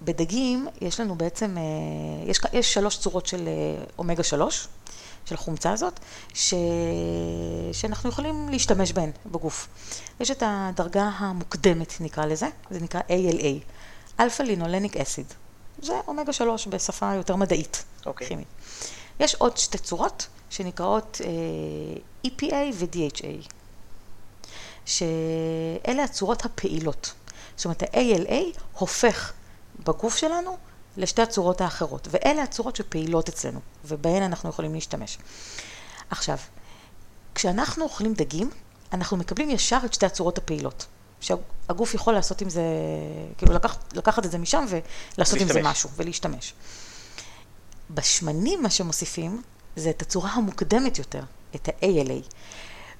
בדגים 0.02 0.68
יש 0.80 1.00
לנו 1.00 1.14
בעצם, 1.14 1.58
אה, 1.58 1.62
יש, 2.30 2.40
יש 2.52 2.74
שלוש 2.74 2.98
צורות 2.98 3.26
של 3.26 3.48
אה, 3.48 3.84
אומגה 3.98 4.22
שלוש, 4.22 4.68
של 5.24 5.34
החומצה 5.34 5.72
הזאת, 5.72 6.00
ש... 6.34 6.54
שאנחנו 7.72 8.08
יכולים 8.08 8.48
להשתמש 8.48 8.92
בהן 8.92 9.10
בגוף. 9.26 9.68
יש 10.20 10.30
את 10.30 10.42
הדרגה 10.46 11.02
המוקדמת 11.02 11.94
נקרא 12.00 12.26
לזה, 12.26 12.46
זה 12.70 12.80
נקרא 12.80 13.00
ALA, 13.00 13.64
alpha 14.20 14.42
linolenic 14.42 14.96
acid. 14.96 15.26
זה 15.82 15.92
אומגה 16.06 16.32
שלוש 16.32 16.66
בשפה 16.66 17.14
יותר 17.14 17.36
מדעית, 17.36 17.76
okay. 17.76 18.06
אוקיי. 18.06 18.26
כימית. 18.28 18.46
יש 19.20 19.34
עוד 19.34 19.56
שתי 19.56 19.78
צורות 19.78 20.26
שנקראות 20.50 21.20
uh, 22.24 22.26
EPA 22.26 22.54
ו-DHA, 22.74 23.48
שאלה 24.86 26.04
הצורות 26.04 26.44
הפעילות. 26.44 27.12
זאת 27.56 27.64
אומרת, 27.64 27.82
ה-ALA 27.82 28.58
הופך 28.72 29.32
בגוף 29.84 30.16
שלנו 30.16 30.56
לשתי 30.96 31.22
הצורות 31.22 31.60
האחרות, 31.60 32.08
ואלה 32.10 32.42
הצורות 32.42 32.76
שפעילות 32.76 33.28
אצלנו, 33.28 33.60
ובהן 33.84 34.22
אנחנו 34.22 34.48
יכולים 34.48 34.74
להשתמש. 34.74 35.18
עכשיו, 36.10 36.38
כשאנחנו 37.34 37.84
אוכלים 37.84 38.14
דגים, 38.14 38.50
אנחנו 38.92 39.16
מקבלים 39.16 39.50
ישר 39.50 39.78
את 39.84 39.94
שתי 39.94 40.06
הצורות 40.06 40.38
הפעילות. 40.38 40.86
שהגוף 41.20 41.94
יכול 41.94 42.14
לעשות 42.14 42.40
עם 42.40 42.50
זה, 42.50 42.62
כאילו 43.38 43.54
לקחת, 43.54 43.96
לקחת 43.96 44.26
את 44.26 44.30
זה 44.30 44.38
משם 44.38 44.66
ולעשות 45.16 45.40
עם 45.40 45.48
זה 45.48 45.62
משהו 45.62 45.90
ולהשתמש. 45.96 46.54
בשמנים 47.90 48.62
מה 48.62 48.70
שמוסיפים 48.70 49.42
זה 49.76 49.90
את 49.90 50.02
הצורה 50.02 50.30
המוקדמת 50.30 50.98
יותר, 50.98 51.22
את 51.54 51.68
ה-ALA. 51.68 52.34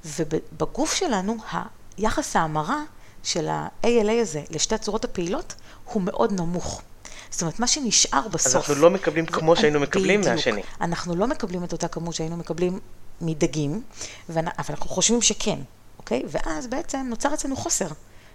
ובגוף 0.05 0.95
שלנו 0.95 1.37
היחס 1.97 2.37
ההמרה 2.37 2.83
של 3.23 3.49
ה-ALA 3.49 4.21
הזה 4.21 4.43
לשתי 4.51 4.75
הצורות 4.75 5.05
הפעילות 5.05 5.55
הוא 5.85 6.03
מאוד 6.03 6.41
נמוך. 6.41 6.83
זאת 7.31 7.43
אומרת, 7.43 7.61
מה 7.61 7.67
שנשאר 7.67 8.29
בסוף... 8.29 8.47
אז 8.47 8.57
אנחנו 8.57 8.75
לא 8.75 8.91
מקבלים 8.91 9.27
כמו 9.27 9.57
שהיינו 9.57 9.81
מקבלים 9.81 10.21
בדיוק. 10.21 10.35
מהשני. 10.35 10.63
אנחנו 10.81 11.17
לא 11.17 11.27
מקבלים 11.27 11.65
את 11.65 11.73
אותה 11.73 11.89
כמות 11.89 12.15
שהיינו 12.15 12.37
מקבלים 12.37 12.81
מדגים, 13.21 13.83
אבל 14.29 14.43
אנחנו 14.69 14.89
חושבים 14.91 15.23
שכן, 15.23 15.59
אוקיי? 15.99 16.23
ואז 16.29 16.67
בעצם 16.67 17.07
נוצר 17.11 17.35
אצלנו 17.35 17.57
חוסר. 17.57 17.89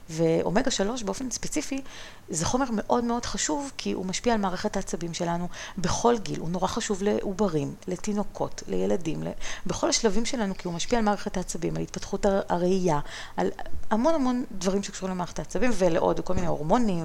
ואומגה 0.10 0.72
3 0.72 1.04
באופן 1.04 1.32
ספציפי 1.32 1.82
זה 2.30 2.46
חומר 2.46 2.66
מאוד 2.72 3.04
מאוד 3.04 3.26
חשוב 3.26 3.72
כי 3.78 3.92
הוא 3.92 4.06
משפיע 4.06 4.34
על 4.34 4.40
מערכת 4.40 4.76
העצבים 4.76 5.14
שלנו 5.14 5.48
בכל 5.78 6.18
גיל, 6.18 6.40
הוא 6.40 6.50
נורא 6.50 6.68
חשוב 6.68 7.04
לעוברים, 7.04 7.76
לתינוקות, 7.88 8.64
לילדים, 8.68 9.24
בכל 9.66 9.90
השלבים 9.90 10.26
שלנו 10.26 10.58
כי 10.58 10.68
הוא 10.68 10.74
משפיע 10.74 11.00
על 11.00 11.06
מערכת 11.06 11.38
העצבים, 11.38 11.76
על 11.76 11.82
התפתחות 11.82 12.26
הראייה, 12.50 13.00
על 13.38 13.52
המון 13.90 14.16
המון 14.16 14.46
דברים 14.52 14.84
שקשורים 14.84 15.16
למערכת 15.16 15.40
העצבים 15.40 15.72
ולעוד 15.74 16.20
כל 16.20 16.34
מיני 16.34 16.48
הורמונים 16.48 17.04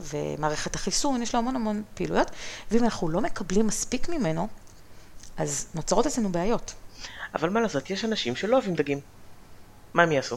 ומערכת 0.00 0.74
החיסון, 0.74 1.22
יש 1.22 1.34
לו 1.34 1.38
המון 1.38 1.56
המון 1.56 1.82
פעילויות 1.94 2.30
ואם 2.70 2.84
אנחנו 2.84 3.08
לא 3.08 3.20
מקבלים 3.20 3.66
מספיק 3.66 4.08
ממנו 4.08 4.48
אז 5.36 5.66
נוצרות 5.74 6.06
אצלנו 6.06 6.32
בעיות. 6.32 6.74
אבל 7.34 7.50
מה 7.50 7.60
לעשות, 7.60 7.90
יש 7.90 8.04
אנשים 8.04 8.36
שלא 8.36 8.56
אוהבים 8.56 8.74
דגים. 8.74 9.00
מה 9.94 10.02
הם 10.02 10.12
יעשו? 10.12 10.36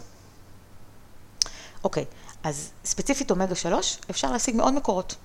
אוקיי, 1.85 2.05
אז 2.43 2.71
ספציפית 2.85 3.31
אומגה 3.31 3.55
3 3.55 3.97
אפשר 4.09 4.31
להשיג 4.31 4.55
מעוד 4.55 4.73
מקורות. 4.73 5.15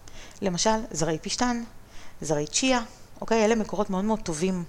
למשל, 0.43 0.71
זרעי 0.91 1.19
פשטן, 1.19 1.63
זרעי 2.21 2.47
צ'יה, 2.47 2.81
אוקיי? 3.21 3.45
אלה 3.45 3.55
מקורות 3.55 3.91
מאוד 3.91 4.05
מאוד 4.05 4.21
טובים 4.21 4.65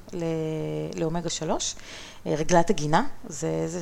לאומגה 0.96 1.30
3. 1.30 1.76
אה, 2.28 2.36
רגלת 2.36 2.70
הגינה, 2.70 3.08
זה, 3.28 3.50
זה, 3.68 3.80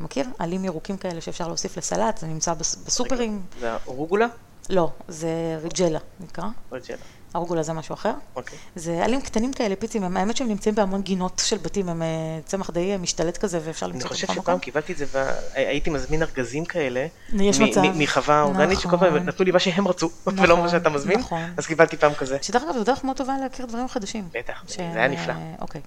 מכיר? 0.00 0.26
עלים 0.38 0.64
ירוקים 0.64 0.96
כאלה 0.96 1.20
שאפשר 1.20 1.48
להוסיף 1.48 1.76
לסלט, 1.76 2.18
זה 2.18 2.26
נמצא 2.26 2.54
בס- 2.54 2.74
בסופרים. 2.86 3.42
זה 3.60 3.72
הרוגולה? 3.72 4.26
לא, 4.70 4.90
זה 5.08 5.28
ריג'לה 5.62 5.98
נקרא. 6.20 6.44
רג'לה. 6.72 6.96
ארוגולה 7.36 7.62
זה 7.62 7.72
משהו 7.72 7.94
אחר. 7.94 8.12
אוקיי. 8.36 8.58
זה 8.76 9.04
עלים 9.04 9.20
קטנים 9.20 9.52
כאלה, 9.52 9.76
פיצים, 9.76 10.02
הם, 10.04 10.16
האמת 10.16 10.36
שהם 10.36 10.48
נמצאים 10.48 10.74
בהמון 10.74 11.02
גינות 11.02 11.42
של 11.44 11.58
בתים, 11.58 11.88
הם 11.88 12.02
אה, 12.02 12.06
צמח 12.44 12.70
די 12.70 12.96
משתלט 12.96 13.36
כזה 13.36 13.60
ואפשר 13.64 13.86
אני 13.86 13.92
למצוא 13.94 14.08
חושב 14.08 14.26
בכל 14.26 14.32
שפעם 14.34 14.42
מקום. 14.54 14.58
קיבלתי 14.60 14.92
את 14.92 14.98
זה, 14.98 15.04
והייתי 15.12 15.90
מזמין 15.90 16.22
ארגזים 16.22 16.64
כאלה, 16.64 17.06
יש 17.32 17.60
מצב. 17.60 17.80
מחווה 17.94 18.42
אורגנית, 18.42 18.80
שכל 18.80 18.96
פעם 18.96 19.14
נכון. 19.14 19.28
נתנו 19.28 19.44
לי 19.44 19.50
מה 19.50 19.58
שהם 19.58 19.88
רצו, 19.88 20.10
ולא 20.26 20.42
נכון, 20.42 20.60
מה 20.60 20.68
שאתה 20.68 20.90
מזמין, 20.90 21.18
נכון. 21.18 21.42
אז 21.56 21.66
קיבלתי 21.66 21.96
פעם 21.96 22.14
כזה. 22.14 22.38
שדרך 22.42 22.62
אגב, 22.62 22.74
זו 22.74 22.84
דרך 22.84 23.04
מאוד 23.04 23.16
טובה 23.16 23.34
להכיר 23.42 23.66
דברים 23.66 23.88
חדשים. 23.88 24.28
בטח, 24.32 24.64
ש- 24.68 24.76
זה 24.76 24.82
היה 24.82 25.08
נפלא. 25.08 25.34
אוקיי. 25.60 25.80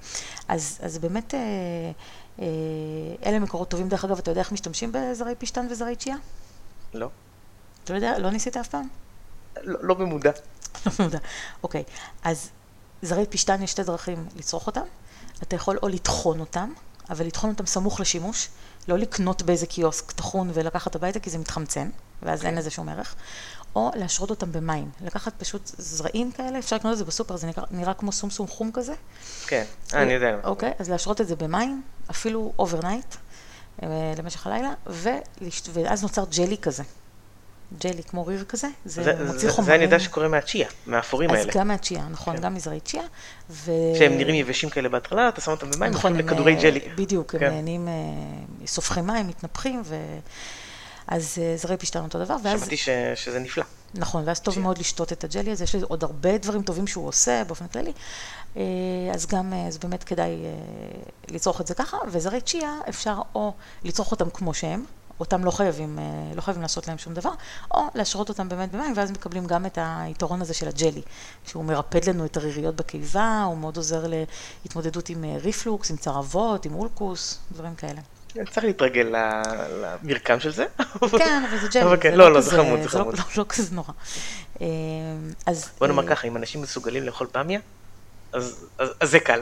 אז, 0.48 0.80
אז 0.84 0.98
באמת, 0.98 1.34
אה, 1.34 1.40
אה, 2.40 2.46
אלה 3.26 3.40
מקורות 3.40 3.70
טובים. 3.70 3.90
דרך 3.90 4.06
אגב, 4.06 4.18
אתה 4.18 4.32
יודע 4.32 4.42
איך 4.42 4.52
משתמשים 4.52 4.92
בזרעי 4.94 5.36
פשטן 5.36 5.68
וזרעי 5.70 5.96
צ'יה? 5.96 6.16
לא, 6.94 7.10
אתה 7.84 7.94
לא 7.94 7.98
יודע? 7.98 8.20
לא 8.20 8.30
ניסית 8.30 8.58
אף 8.58 8.68
פעם? 8.68 8.88
לא 9.64 9.80
לא 9.82 9.94
במודע. 9.94 10.32
אוקיי, 11.64 11.84
אז 12.24 12.50
זרעי 13.02 13.26
פשתן 13.26 13.64
יש 13.64 13.72
שתי 13.72 13.84
דרכים 13.84 14.28
לצרוך 14.36 14.68
אותם. 14.68 14.84
אתה 15.44 15.56
יכול 15.56 15.80
או 15.84 15.88
לטחון 15.88 16.40
אותם, 16.40 16.74
אבל 17.10 17.26
לטחון 17.26 17.50
אותם 17.50 17.66
סמוך 17.66 18.00
לשימוש, 18.00 18.50
לא 18.88 18.98
לקנות 18.98 19.42
באיזה 19.42 19.66
קיוסק 19.66 20.12
טחון 20.12 20.52
ולקחת 20.54 20.96
הביתה 20.96 21.20
כי 21.20 21.30
זה 21.30 21.38
מתחמצן, 21.38 21.90
ואז 22.22 22.46
אין 22.46 22.56
לזה 22.56 22.70
שום 22.70 22.90
ערך. 22.90 23.16
או 23.76 23.92
להשרות 23.96 24.30
אותם 24.30 24.52
במים. 24.52 24.92
לקחת 25.02 25.34
פשוט 25.38 25.72
זרעים 25.78 26.32
כאלה, 26.32 26.60
אפשר 26.60 26.76
לקנות 26.76 26.94
את 26.94 26.98
זה 26.98 27.06
בסופר, 27.06 27.38
זה 27.38 27.48
נראה, 27.48 27.64
נראה 27.72 27.94
כמו 27.94 28.12
סומסום 28.12 28.48
חום 28.48 28.72
כזה. 28.74 28.94
כן, 29.48 29.64
אה, 29.94 30.02
אני 30.02 30.14
יודע. 30.14 30.38
אוקיי, 30.44 30.72
אז 30.80 30.90
להשרות 30.90 31.22
את 31.22 31.28
זה 31.28 31.36
במים, 31.36 31.82
אפילו 32.12 32.54
overnight, 32.60 33.16
למשך 34.18 34.48
הלילה, 34.48 34.74
ולשת... 34.88 35.70
ואז 35.74 36.04
נוצר 36.04 36.24
ג'לי 36.38 36.58
כזה. 36.58 36.84
ג'לי 37.80 38.04
כמו 38.04 38.26
ריר 38.26 38.44
כזה, 38.50 38.68
זה, 38.86 39.04
זה- 39.04 39.24
מוציא 39.26 39.40
זה- 39.40 39.50
חומרים. 39.52 39.66
זה 39.72 39.76
אני 39.76 39.84
יודע 39.84 40.00
שקורה 40.00 40.28
מהצ'יה, 40.28 40.68
מהאפורים 40.86 41.30
אז 41.30 41.38
האלה. 41.40 41.52
גם 41.56 41.68
מהצ'יה, 41.68 42.08
נכון, 42.12 42.36
כן. 42.38 42.42
גם 42.42 42.54
מזרעי 42.56 42.80
צ'יה. 42.80 43.02
ו... 43.50 43.72
שהם 44.00 44.18
נראים 44.18 44.36
יבשים 44.36 44.70
כאלה 44.70 44.90
בהתחלה, 44.90 45.30
אתה 45.30 45.42
שם 45.42 45.52
אותם 45.52 45.72
במים, 45.72 45.92
נכון, 45.92 46.14
הם, 46.14 46.20
לכדורי 46.20 46.56
אה, 46.56 46.62
ג'לי. 46.62 46.80
בדיוק, 46.96 47.34
הם 47.36 47.40
כן. 47.40 47.50
נהנים, 47.52 47.88
אה, 47.88 47.94
סופחים 48.68 49.08
מים, 49.08 49.28
מתנפחים, 49.28 49.82
ו... 49.86 49.96
אז 51.08 51.38
אה, 51.42 51.58
זרעי 51.58 51.78
פשטן 51.78 52.04
אותו 52.04 52.20
דבר, 52.26 52.36
ואז, 52.44 52.60
שמעתי 52.60 52.78
ש- 52.78 52.90
שזה 53.16 53.40
נפלא. 53.40 53.64
נכון, 53.96 54.24
ואז 54.26 54.40
טוב 54.40 54.54
צ'יה. 54.54 54.64
מאוד 54.64 54.78
לשתות 54.78 55.12
את 55.14 55.24
הג'לי 55.24 55.52
הזה, 55.52 55.64
יש 55.64 55.76
עוד 55.76 56.04
הרבה 56.04 56.38
דברים 56.38 56.62
טובים 56.64 56.88
שהוא 56.88 57.08
עושה 57.08 57.44
באופן 57.48 57.68
כללי, 57.68 57.92
אז 59.14 59.26
גם, 59.28 59.54
אז 59.68 59.78
באמת 59.78 60.04
כדאי 60.04 60.36
לצרוך 61.32 61.62
את 61.62 61.68
זה 61.68 61.74
ככה, 61.74 61.98
וזרעי 62.12 62.42
צ'יה 62.42 62.80
אפשר 62.90 63.16
או 63.36 63.54
לצרוך 63.84 64.12
אותם 64.12 64.30
כמו 64.30 64.54
שהם, 64.54 64.86
אותם 65.20 65.46
לא 65.46 65.52
חייבים, 65.52 66.00
אה, 66.00 66.04
לא 66.36 66.42
חייבים 66.42 66.62
לעשות 66.62 66.88
להם 66.88 66.98
שום 66.98 67.14
דבר, 67.14 67.32
או 67.74 67.82
להשרות 67.96 68.30
אותם 68.30 68.50
באמת 68.50 68.72
במים, 68.72 68.94
ואז 68.96 69.12
מקבלים 69.12 69.46
גם 69.46 69.66
את 69.66 69.78
היתרון 69.82 70.42
הזה 70.42 70.54
של 70.54 70.68
הג'לי, 70.68 71.02
שהוא 71.48 71.66
מרפד 71.66 72.10
לנו 72.10 72.26
את 72.26 72.38
הריריות 72.38 72.76
בקיבה, 72.76 73.44
הוא 73.48 73.58
מאוד 73.58 73.78
עוזר 73.78 74.06
להתמודדות 74.66 75.10
עם 75.10 75.24
אה, 75.24 75.38
ריפלוקס, 75.44 75.92
עם 75.92 75.98
צרבות, 75.98 76.66
עם 76.66 76.76
אולקוס, 76.76 77.40
דברים 77.52 77.76
כאלה. 77.76 78.02
צריך 78.52 78.66
להתרגל 78.66 79.16
למרקם 79.82 80.40
של 80.40 80.52
זה. 80.52 80.66
כן, 81.18 81.44
אבל 81.50 81.58
זה 81.60 81.68
ג'לי, 81.74 81.84
אבל 81.84 81.98
כן, 82.02 82.12
זה 82.12 82.18
לא, 82.18 82.28
לא 82.28 82.34
לא, 82.34 82.42
זה 82.42 82.52
חמוד, 82.52 82.80
זה 82.80 82.86
לא- 82.86 83.04
חמוד. 83.04 83.18
לא- 83.18 83.24
לא 83.38 83.46
כזה 83.50 83.76
נורא. 83.76 83.88
אה, 84.62 84.68
אז... 85.46 85.70
בוא 85.80 85.88
נאמר 85.88 86.08
ככה, 86.08 86.28
אם 86.28 86.38
אנשים 86.38 86.62
מסוגלים 86.62 87.04
לאכול 87.04 87.28
פמיה, 87.32 87.60
אז 88.34 88.66
זה 89.04 89.20
קל. 89.20 89.40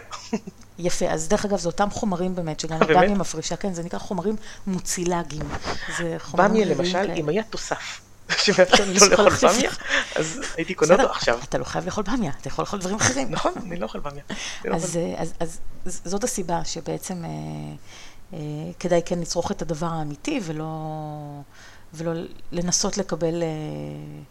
יפה, 0.81 1.09
אז 1.09 1.27
דרך 1.27 1.45
אגב, 1.45 1.59
זה 1.59 1.69
אותם 1.69 1.89
חומרים 1.89 2.35
באמת, 2.35 2.59
שגם 2.59 2.81
אה, 2.81 2.87
באמת? 2.87 3.03
דמיה 3.03 3.17
מפרישה, 3.17 3.55
כן, 3.55 3.73
זה 3.73 3.83
נקרא 3.83 3.99
חומרים 3.99 4.35
מוצילגיים. 4.67 5.49
זה 5.97 6.15
חומרים 6.19 6.51
במיה 6.51 6.65
למשל. 6.65 7.11
אם 7.15 7.29
היה 7.29 7.43
תוסף 7.43 8.01
שמאפשר 8.43 8.85
לי 8.85 8.99
לא 9.01 9.07
לאכול 9.07 9.49
במיה. 9.49 9.71
אז 10.15 10.39
הייתי 10.57 10.73
קונה 10.73 10.93
אותו 10.93 11.09
עכשיו. 11.11 11.39
אתה 11.43 11.57
לא 11.57 11.63
חייב 11.63 11.85
לאכול 11.85 12.03
במיה, 12.03 12.31
אתה 12.41 12.47
יכול 12.47 12.63
לאכול 12.63 12.79
דברים 12.79 12.95
אחרים. 12.95 13.31
נכון, 13.31 13.53
אני 13.65 13.79
לא 13.79 13.85
אוכל 13.85 13.99
במיה. 13.99 14.23
לא 14.65 14.75
אז, 14.75 14.97
אה, 14.97 15.23
אז, 15.39 15.59
זאת 15.85 16.23
הסיבה 16.23 16.65
שבעצם 16.65 17.25
אה, 17.25 17.29
אה, 18.33 18.39
כדאי 18.79 19.01
כן 19.05 19.19
לצרוך 19.19 19.51
את 19.51 19.61
הדבר 19.61 19.87
האמיתי 19.87 20.39
ולא, 20.43 20.65
לנסות 22.51 22.97
לקבל 22.97 23.43
אה, 23.43 23.47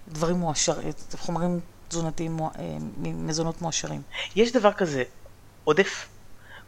דברים 0.09 0.37
מועשרים, 0.37 0.93
חומרים 1.19 1.61
תזונתיים, 1.89 2.41
אה, 2.41 2.49
ממזונות 2.97 3.63
מועשרים. 3.63 4.03
יש 4.37 4.53
דבר 4.53 4.73
כזה, 4.73 5.03
עודף. 5.65 6.09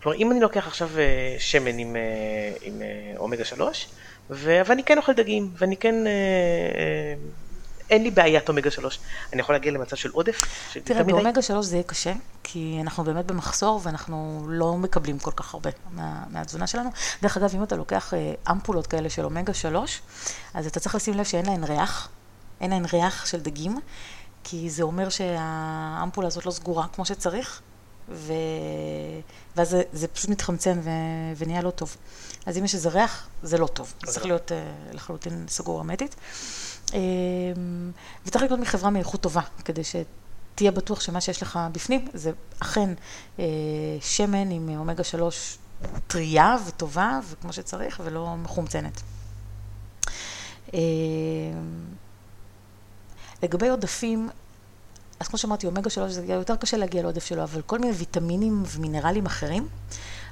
כלומר, 0.02 0.18
אם 0.18 0.32
אני 0.32 0.40
לוקח 0.40 0.66
עכשיו 0.66 0.88
אה, 0.98 1.36
שמן 1.38 1.78
עם, 1.78 1.96
אה, 1.96 2.00
עם 2.62 2.82
אה, 2.82 3.18
אומגה 3.18 3.44
3, 3.44 3.88
ו- 4.30 4.60
ואני 4.66 4.84
כן 4.84 4.98
אוכל 4.98 5.12
דגים, 5.12 5.50
ואני 5.58 5.76
כן... 5.76 5.94
אין 7.90 8.02
לי 8.02 8.10
בעיית 8.10 8.48
אומגה 8.48 8.70
3. 8.70 8.98
אני 9.32 9.40
יכול 9.40 9.54
להגיע 9.54 9.72
למצב 9.72 9.96
של 9.96 10.10
עודף? 10.10 10.40
תראה? 10.84 11.02
באומגה 11.02 11.42
3 11.42 11.66
זה 11.66 11.76
יהיה 11.76 11.82
קשה, 11.82 12.12
כי 12.42 12.78
אנחנו 12.80 13.04
באמת 13.04 13.26
במחסור 13.26 13.80
ואנחנו 13.82 14.46
לא 14.48 14.76
מקבלים 14.76 15.18
כל 15.18 15.30
כך 15.30 15.54
הרבה 15.54 15.70
מה, 15.90 16.24
מהתזונה 16.30 16.66
שלנו. 16.66 16.90
דרך 17.22 17.36
אגב, 17.36 17.52
אם 17.54 17.62
אתה 17.62 17.76
לוקח 17.76 18.12
אמפולות 18.50 18.86
כאלה 18.86 19.10
של 19.10 19.24
אומגה 19.24 19.54
3, 19.54 20.00
אז 20.54 20.66
אתה 20.66 20.80
צריך 20.80 20.94
לשים 20.94 21.14
לב 21.14 21.24
שאין 21.24 21.46
להן 21.46 21.64
ריח, 21.64 22.08
אין 22.60 22.70
להן 22.70 22.84
ריח 22.92 23.26
של 23.26 23.40
דגים, 23.40 23.80
כי 24.44 24.70
זה 24.70 24.82
אומר 24.82 25.08
שהאמפולה 25.08 26.26
הזאת 26.26 26.46
לא 26.46 26.50
סגורה 26.50 26.86
כמו 26.92 27.04
שצריך, 27.04 27.62
ו... 28.08 28.32
ואז 29.56 29.70
זה, 29.70 29.82
זה 29.92 30.08
פשוט 30.08 30.30
מתחמצן 30.30 30.80
ו... 30.82 30.90
ונהיה 31.36 31.62
לא 31.62 31.70
טוב. 31.70 31.96
אז 32.46 32.58
אם 32.58 32.64
יש 32.64 32.74
איזה 32.74 32.88
ריח, 32.88 33.28
זה 33.42 33.58
לא 33.58 33.66
טוב. 33.66 33.94
זה 34.06 34.12
צריך 34.12 34.26
לא. 34.26 34.30
להיות 34.30 34.52
אה, 34.52 34.72
לחלוטין 34.92 35.44
סגור 35.48 35.76
הרמטית. 35.76 36.16
אמ, 36.94 37.90
וצריך 38.26 38.44
לקנות 38.44 38.60
מחברה 38.60 38.90
מאיכות 38.90 39.20
טובה, 39.20 39.40
כדי 39.64 39.82
שתהיה 39.84 40.70
בטוח 40.70 41.00
שמה 41.00 41.20
שיש 41.20 41.42
לך 41.42 41.58
בפנים 41.72 42.08
זה 42.14 42.32
אכן 42.58 42.94
אה, 43.38 43.44
שמן 44.00 44.50
עם 44.50 44.68
אומגה 44.78 45.04
3 45.04 45.58
טרייה 46.06 46.56
וטובה 46.66 47.20
וכמו 47.30 47.52
שצריך 47.52 48.00
ולא 48.04 48.36
מחומצנת. 48.36 49.00
אמ, 50.74 50.80
לגבי 53.42 53.68
עודפים, 53.68 54.30
אז 55.22 55.28
כמו 55.28 55.38
שאמרתי, 55.38 55.66
אומגה 55.66 55.90
3 55.90 56.12
זה 56.12 56.24
יותר 56.26 56.56
קשה 56.56 56.76
להגיע 56.76 57.02
לעודף 57.02 57.24
שלו, 57.24 57.42
אבל 57.42 57.62
כל 57.62 57.78
מיני 57.78 57.92
ויטמינים 57.92 58.62
ומינרלים 58.66 59.26
אחרים, 59.26 59.68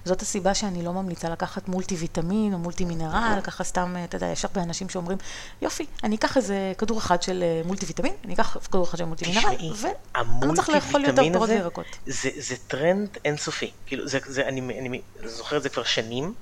זאת 0.05 0.23
הסיבה 0.23 0.55
שאני 0.55 0.83
לא 0.83 0.93
ממליצה 0.93 1.29
לקחת 1.29 1.69
מולטי 1.69 1.95
ויטמין 1.95 2.55
או 2.55 2.59
מולטי 2.59 2.85
מינרל, 2.85 3.41
ככה 3.45 3.65
סתם, 3.65 3.97
אתה 4.05 4.17
יודע, 4.17 4.27
יש 4.27 4.45
הרבה 4.45 4.63
אנשים 4.63 4.89
שאומרים, 4.89 5.19
יופי, 5.63 5.87
אני 6.05 6.17
אקח 6.17 6.37
איזה 6.37 6.73
כדור 6.79 6.99
אחד 6.99 7.23
של 7.23 7.43
אה, 7.43 7.63
מולטי 7.65 7.87
ויטמין, 7.87 8.15
אני 8.25 8.35
אקח 8.35 8.57
כדור 8.71 8.85
אחד 8.85 8.99
של 8.99 9.05
מולטי 9.05 9.27
מינרל, 9.27 9.73
ואני 9.81 10.49
לא 10.49 10.55
צריך 10.55 10.69
לאכול 10.69 11.05
יותר 11.05 11.23
פירות 11.23 11.49
וירקות. 11.49 11.87
זה, 12.07 12.31
זה 12.39 12.57
טרנד 12.69 13.09
אינסופי. 13.25 13.71
כאילו, 13.87 14.09
זה, 14.09 14.19
זה, 14.27 14.49
אני, 14.49 14.61
אני 14.61 15.01
זוכר 15.25 15.57
את 15.57 15.63
זה 15.63 15.69
כבר 15.69 15.85
שנים, 15.85 16.35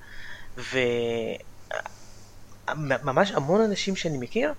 וממש 2.68 3.30
המון 3.30 3.60
אנשים 3.60 3.96
שאני 3.96 4.18
מכיר 4.18 4.52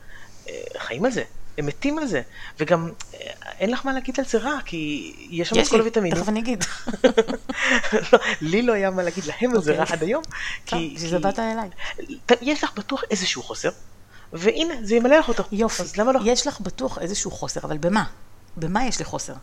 אה, 0.49 0.53
חיים 0.77 1.05
על 1.05 1.11
זה. 1.11 1.23
הם 1.59 1.65
מתים 1.65 1.97
על 1.97 2.07
זה, 2.07 2.21
וגם 2.59 2.89
אה, 3.13 3.19
אין 3.59 3.71
לך 3.71 3.85
מה 3.85 3.93
להגיד 3.93 4.19
על 4.19 4.25
זה 4.25 4.37
רע, 4.37 4.59
כי 4.65 5.13
יש 5.29 5.49
שם 5.49 5.55
את 5.55 5.61
יש 5.61 5.69
כל 5.69 5.75
לי, 5.75 5.79
הוויטמינים. 5.79 6.15
תכף 6.15 6.29
אני 6.29 6.39
אגיד. 6.39 6.63
לא, 8.13 8.19
לי 8.41 8.61
לא 8.61 8.73
היה 8.73 8.89
מה 8.89 9.03
להגיד 9.03 9.23
להם 9.25 9.55
על 9.55 9.61
זה 9.61 9.71
אוקיי. 9.71 9.85
רע 9.85 9.93
עד 9.93 10.03
היום, 10.03 10.23
טוב, 10.65 10.79
כי, 10.79 10.93
זה 10.97 11.19
באת 11.19 11.39
אליי. 11.39 11.69
יש 12.41 12.63
לך 12.63 12.73
בטוח 12.75 13.03
איזשהו 13.11 13.43
חוסר, 13.43 13.69
והנה, 14.33 14.73
זה 14.83 14.95
ימלא 14.95 15.17
לך 15.17 15.27
אותו. 15.27 15.43
יופי, 15.51 15.81
אז 15.81 15.97
למה 15.97 16.11
לא? 16.11 16.19
יש 16.23 16.47
לך 16.47 16.61
בטוח 16.61 16.97
איזשהו 16.97 17.31
חוסר, 17.31 17.59
אבל 17.63 17.77
במה? 17.77 18.03
במה 18.57 18.85
יש 18.85 18.99
לי 18.99 19.05
חוסר? 19.05 19.33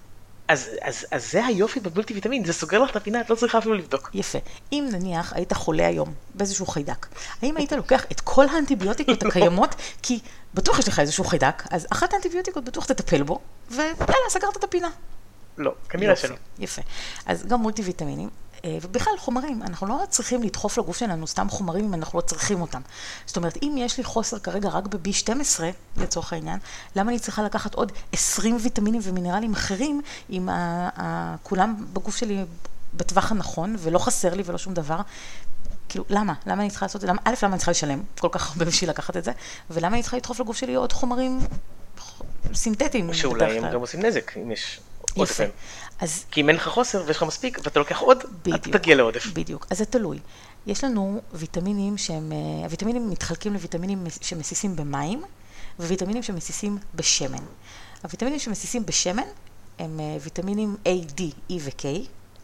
אז, 0.48 0.70
אז, 0.82 1.06
אז 1.10 1.30
זה 1.32 1.46
היופי 1.46 1.80
במולטי 1.80 2.14
ויטמין, 2.14 2.44
זה 2.44 2.52
סוגר 2.52 2.78
לך 2.78 2.90
את 2.90 2.96
הפינה, 2.96 3.20
את 3.20 3.30
לא 3.30 3.34
צריכה 3.34 3.58
אפילו 3.58 3.74
לבדוק. 3.74 4.10
יפה. 4.14 4.38
אם 4.72 4.88
נניח 4.92 5.32
היית 5.32 5.52
חולה 5.52 5.86
היום 5.86 6.14
באיזשהו 6.34 6.66
חיידק, 6.66 7.06
האם 7.42 7.56
היית 7.56 7.72
לוקח 7.72 8.04
את 8.12 8.20
כל 8.20 8.46
האנטיביוטיקות. 8.48 9.22
הקיימות, 9.22 9.74
כי 10.02 10.18
בטוח 10.54 10.78
יש 10.78 10.88
לך 10.88 11.00
איזשהו 11.00 11.24
חיידק, 11.24 11.62
אז 11.70 11.86
אחת 11.92 12.12
האנטיביוטיקות 12.12 12.64
בטוח 12.64 12.84
תטפל 12.84 13.22
בו, 13.22 13.40
ויאללה, 13.70 14.30
סגרת 14.30 14.56
את 14.56 14.64
הפינה. 14.64 14.88
לא, 15.58 15.74
כנראה 15.88 16.10
יופי, 16.12 16.26
שלא. 16.26 16.36
יפה. 16.58 16.82
אז 17.26 17.46
גם 17.46 17.60
מולטי 17.60 17.82
ויטמינים, 17.82 18.28
ובכלל 18.82 19.12
חומרים, 19.18 19.62
אנחנו 19.62 19.86
לא 19.86 20.02
צריכים 20.08 20.42
לדחוף 20.42 20.78
לגוף 20.78 20.96
שלנו 20.96 21.26
סתם 21.26 21.48
חומרים 21.48 21.84
אם 21.84 21.94
אנחנו 21.94 22.18
לא 22.18 22.22
צריכים 22.22 22.60
אותם. 22.60 22.80
זאת 23.26 23.36
אומרת, 23.36 23.58
אם 23.62 23.74
יש 23.78 23.98
לי 23.98 24.04
חוסר 24.04 24.38
כרגע 24.38 24.68
רק 24.68 24.86
ב-B12, 24.86 25.60
לצורך 25.96 26.32
העניין, 26.32 26.58
למה 26.96 27.10
אני 27.10 27.18
צריכה 27.18 27.42
לקחת 27.42 27.74
עוד 27.74 27.92
20 28.12 28.56
ויטמינים 28.62 29.00
ומינרלים 29.04 29.52
אחרים, 29.52 30.02
אם 30.30 30.48
כולם 31.42 31.86
בגוף 31.92 32.16
שלי 32.16 32.44
בטווח 32.94 33.32
הנכון, 33.32 33.76
ולא 33.78 33.98
חסר 33.98 34.34
לי 34.34 34.42
ולא 34.46 34.58
שום 34.58 34.74
דבר? 34.74 35.00
כאילו, 35.88 36.04
למה? 36.08 36.34
למה 36.46 36.62
אני 36.62 36.70
צריכה 36.70 36.86
לעשות 36.86 37.04
את 37.04 37.08
זה? 37.08 37.12
א', 37.24 37.34
למה 37.42 37.52
אני 37.52 37.58
צריכה 37.58 37.70
לשלם 37.70 38.02
כל 38.18 38.28
כך 38.32 38.50
הרבה 38.50 38.64
בשביל 38.64 38.90
לקחת 38.90 39.16
את 39.16 39.24
זה? 39.24 39.32
ולמה 39.70 39.94
אני 39.94 40.02
צריכה 40.02 40.16
לדחוף 40.16 40.40
לגוף 40.40 40.56
שלי 40.56 40.74
עוד 40.74 40.92
חומרים 40.92 41.38
סינתטיים? 42.54 43.14
שאולי 43.14 43.58
הם? 43.58 43.72
גם 43.72 43.80
עושים 43.80 44.02
נזק, 44.02 44.32
אם 44.36 44.50
יש 44.50 44.80
יפה. 45.16 45.44
אז 46.00 46.24
כי 46.30 46.40
אם 46.40 46.48
אין 46.48 46.56
לך 46.56 46.68
חוסר 46.68 47.02
ויש 47.06 47.16
לך 47.16 47.22
מספיק 47.22 47.58
ואתה 47.64 47.78
לוקח 47.80 47.98
עוד, 48.00 48.18
בדיוק. 48.42 48.66
אתה 48.68 48.78
תגיע 48.78 48.96
לעודף. 48.96 49.26
בדיוק, 49.26 49.66
אז 49.70 49.78
זה 49.78 49.84
תלוי. 49.84 50.18
יש 50.66 50.84
לנו 50.84 51.20
ויטמינים 51.32 51.98
שהם, 51.98 52.32
אה, 52.32 52.64
הוויטמינים 52.64 53.10
מתחלקים 53.10 53.52
לוויטמינים 53.52 54.04
מס- 54.04 54.18
שמסיסים 54.22 54.76
במים, 54.76 55.22
וויטמינים 55.80 56.22
שמסיסים 56.22 56.78
בשמן. 56.94 57.44
הוויטמינים 58.02 58.38
שמסיסים 58.38 58.86
בשמן 58.86 59.22
הם 59.78 60.00
אה, 60.00 60.16
ויטמינים 60.22 60.76
A, 60.84 60.88
D, 61.18 61.20
E 61.50 61.58
ו-K. 61.60 61.84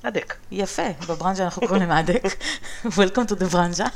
הדק. 0.04 0.36
יפה, 0.50 0.82
בברנז'ה 1.08 1.44
אנחנו 1.44 1.62
קוראים 1.68 1.88
להם 1.88 1.90
הדק. 1.90 2.22
Welcome 2.84 3.28
to 3.30 3.40
the 3.40 3.44
ברנז'ה. 3.44 3.86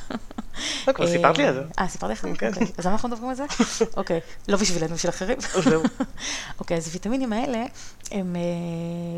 לא, 0.88 0.92
כבר 0.92 1.06
סיפרת 1.06 1.38
לי 1.38 1.46
על 1.46 1.54
זה. 1.54 1.62
אה, 1.78 1.88
סיפרתי 1.88 2.12
לך? 2.12 2.20
כן. 2.20 2.48
אוקיי. 2.48 2.66
אז 2.78 2.86
למה 2.86 2.94
אנחנו 2.94 3.08
מדברים 3.08 3.30
על 3.30 3.36
זה? 3.36 3.44
אוקיי. 3.96 4.20
לא 4.48 4.56
בשבילנו, 4.56 4.94
בשביל 4.94 5.10
אחרים. 5.10 5.38
זהו. 5.64 5.82
אוקיי, 6.60 6.76
אז 6.76 6.86
הוויטמינים 6.86 7.32
האלה 7.32 7.64
הם 8.10 8.36
אה, 8.36 8.40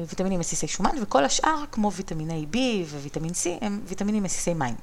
ויטמינים 0.09 0.41
מסיסי 0.41 0.69
שומן, 0.69 0.91
וכל 1.03 1.25
השאר, 1.25 1.65
כמו 1.73 1.93
ויטמיני 1.93 2.47
B 2.53 2.57
וויטמין 2.91 3.31
C, 3.31 3.65
הם 3.65 3.81
ויטמינים 3.87 4.23
מסיסי 4.23 4.55
מים. 4.55 4.75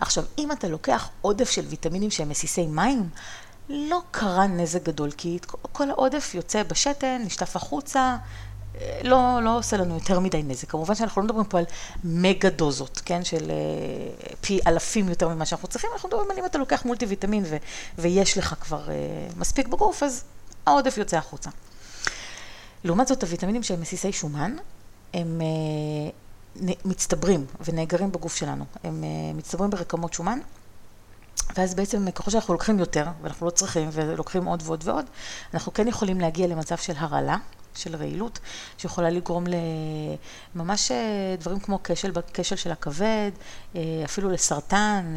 עכשיו, 0.00 0.24
אם 0.38 0.52
אתה 0.52 0.68
לוקח 0.68 1.08
עודף 1.20 1.50
של 1.50 1.64
ויטמינים 1.68 2.10
שהם 2.10 2.28
מסיסי 2.28 2.66
מים, 2.66 3.08
לא 3.68 4.02
קרה 4.10 4.46
נזק 4.46 4.82
גדול, 4.82 5.10
כי 5.10 5.38
כל 5.72 5.90
העודף 5.90 6.34
יוצא 6.34 6.62
בשתן, 6.62 7.22
נשטף 7.26 7.56
החוצה, 7.56 8.00
אה, 8.00 8.16
לא, 9.04 9.40
לא 9.42 9.58
עושה 9.58 9.76
לנו 9.76 9.94
יותר 9.94 10.20
מדי 10.20 10.42
נזק. 10.42 10.70
כמובן 10.70 10.94
שאנחנו 10.94 11.20
לא 11.22 11.26
מדברים 11.26 11.44
פה 11.44 11.58
על 11.58 11.64
מגה 12.04 12.50
דוזות, 12.50 13.02
כן, 13.04 13.24
של 13.24 13.50
אה, 13.50 13.54
פי 14.40 14.60
אלפים 14.66 15.08
יותר 15.08 15.28
ממה 15.28 15.46
שאנחנו 15.46 15.68
צריכים, 15.68 15.90
אנחנו 15.92 16.08
מדברים 16.08 16.30
על 16.30 16.38
אם 16.38 16.44
אתה 16.44 16.58
לוקח 16.58 16.84
מולטי 16.84 17.06
ויטמין 17.06 17.44
ו, 17.46 17.56
ויש 17.98 18.38
לך 18.38 18.54
כבר 18.60 18.90
אה, 18.90 18.94
מספיק 19.36 19.68
בגוף, 19.68 20.02
אז 20.02 20.24
העודף 20.66 20.98
יוצא 20.98 21.16
החוצה. 21.16 21.50
לעומת 22.84 23.06
זאת, 23.08 23.22
הוויטמינים 23.22 23.62
שהם 23.62 23.80
מסיסי 23.80 24.12
שומן, 24.12 24.56
הם 25.14 25.40
אה, 25.40 26.10
נ- 26.66 26.88
מצטברים 26.88 27.46
ונאגרים 27.64 28.12
בגוף 28.12 28.36
שלנו. 28.36 28.64
הם 28.84 29.04
אה, 29.04 29.32
מצטברים 29.34 29.70
ברקמות 29.70 30.12
שומן, 30.12 30.38
ואז 31.56 31.74
בעצם 31.74 32.10
ככל 32.10 32.30
שאנחנו 32.30 32.54
לוקחים 32.54 32.78
יותר, 32.78 33.06
ואנחנו 33.22 33.46
לא 33.46 33.50
צריכים, 33.50 33.88
ולוקחים 33.92 34.44
עוד 34.44 34.62
ועוד 34.66 34.80
ועוד, 34.84 35.04
אנחנו 35.54 35.72
כן 35.72 35.88
יכולים 35.88 36.20
להגיע 36.20 36.46
למצב 36.46 36.76
של 36.76 36.92
הרעלה, 36.96 37.36
של 37.74 37.96
רעילות, 37.96 38.38
שיכולה 38.78 39.10
לגרום 39.10 39.44
לממש 40.54 40.90
אה, 40.90 41.36
דברים 41.38 41.60
כמו 41.60 41.78
כשל, 41.84 42.12
כשל 42.34 42.56
של 42.56 42.70
הכבד, 42.70 43.30
אה, 43.76 43.80
אפילו 44.04 44.30
לסרטן, 44.30 45.14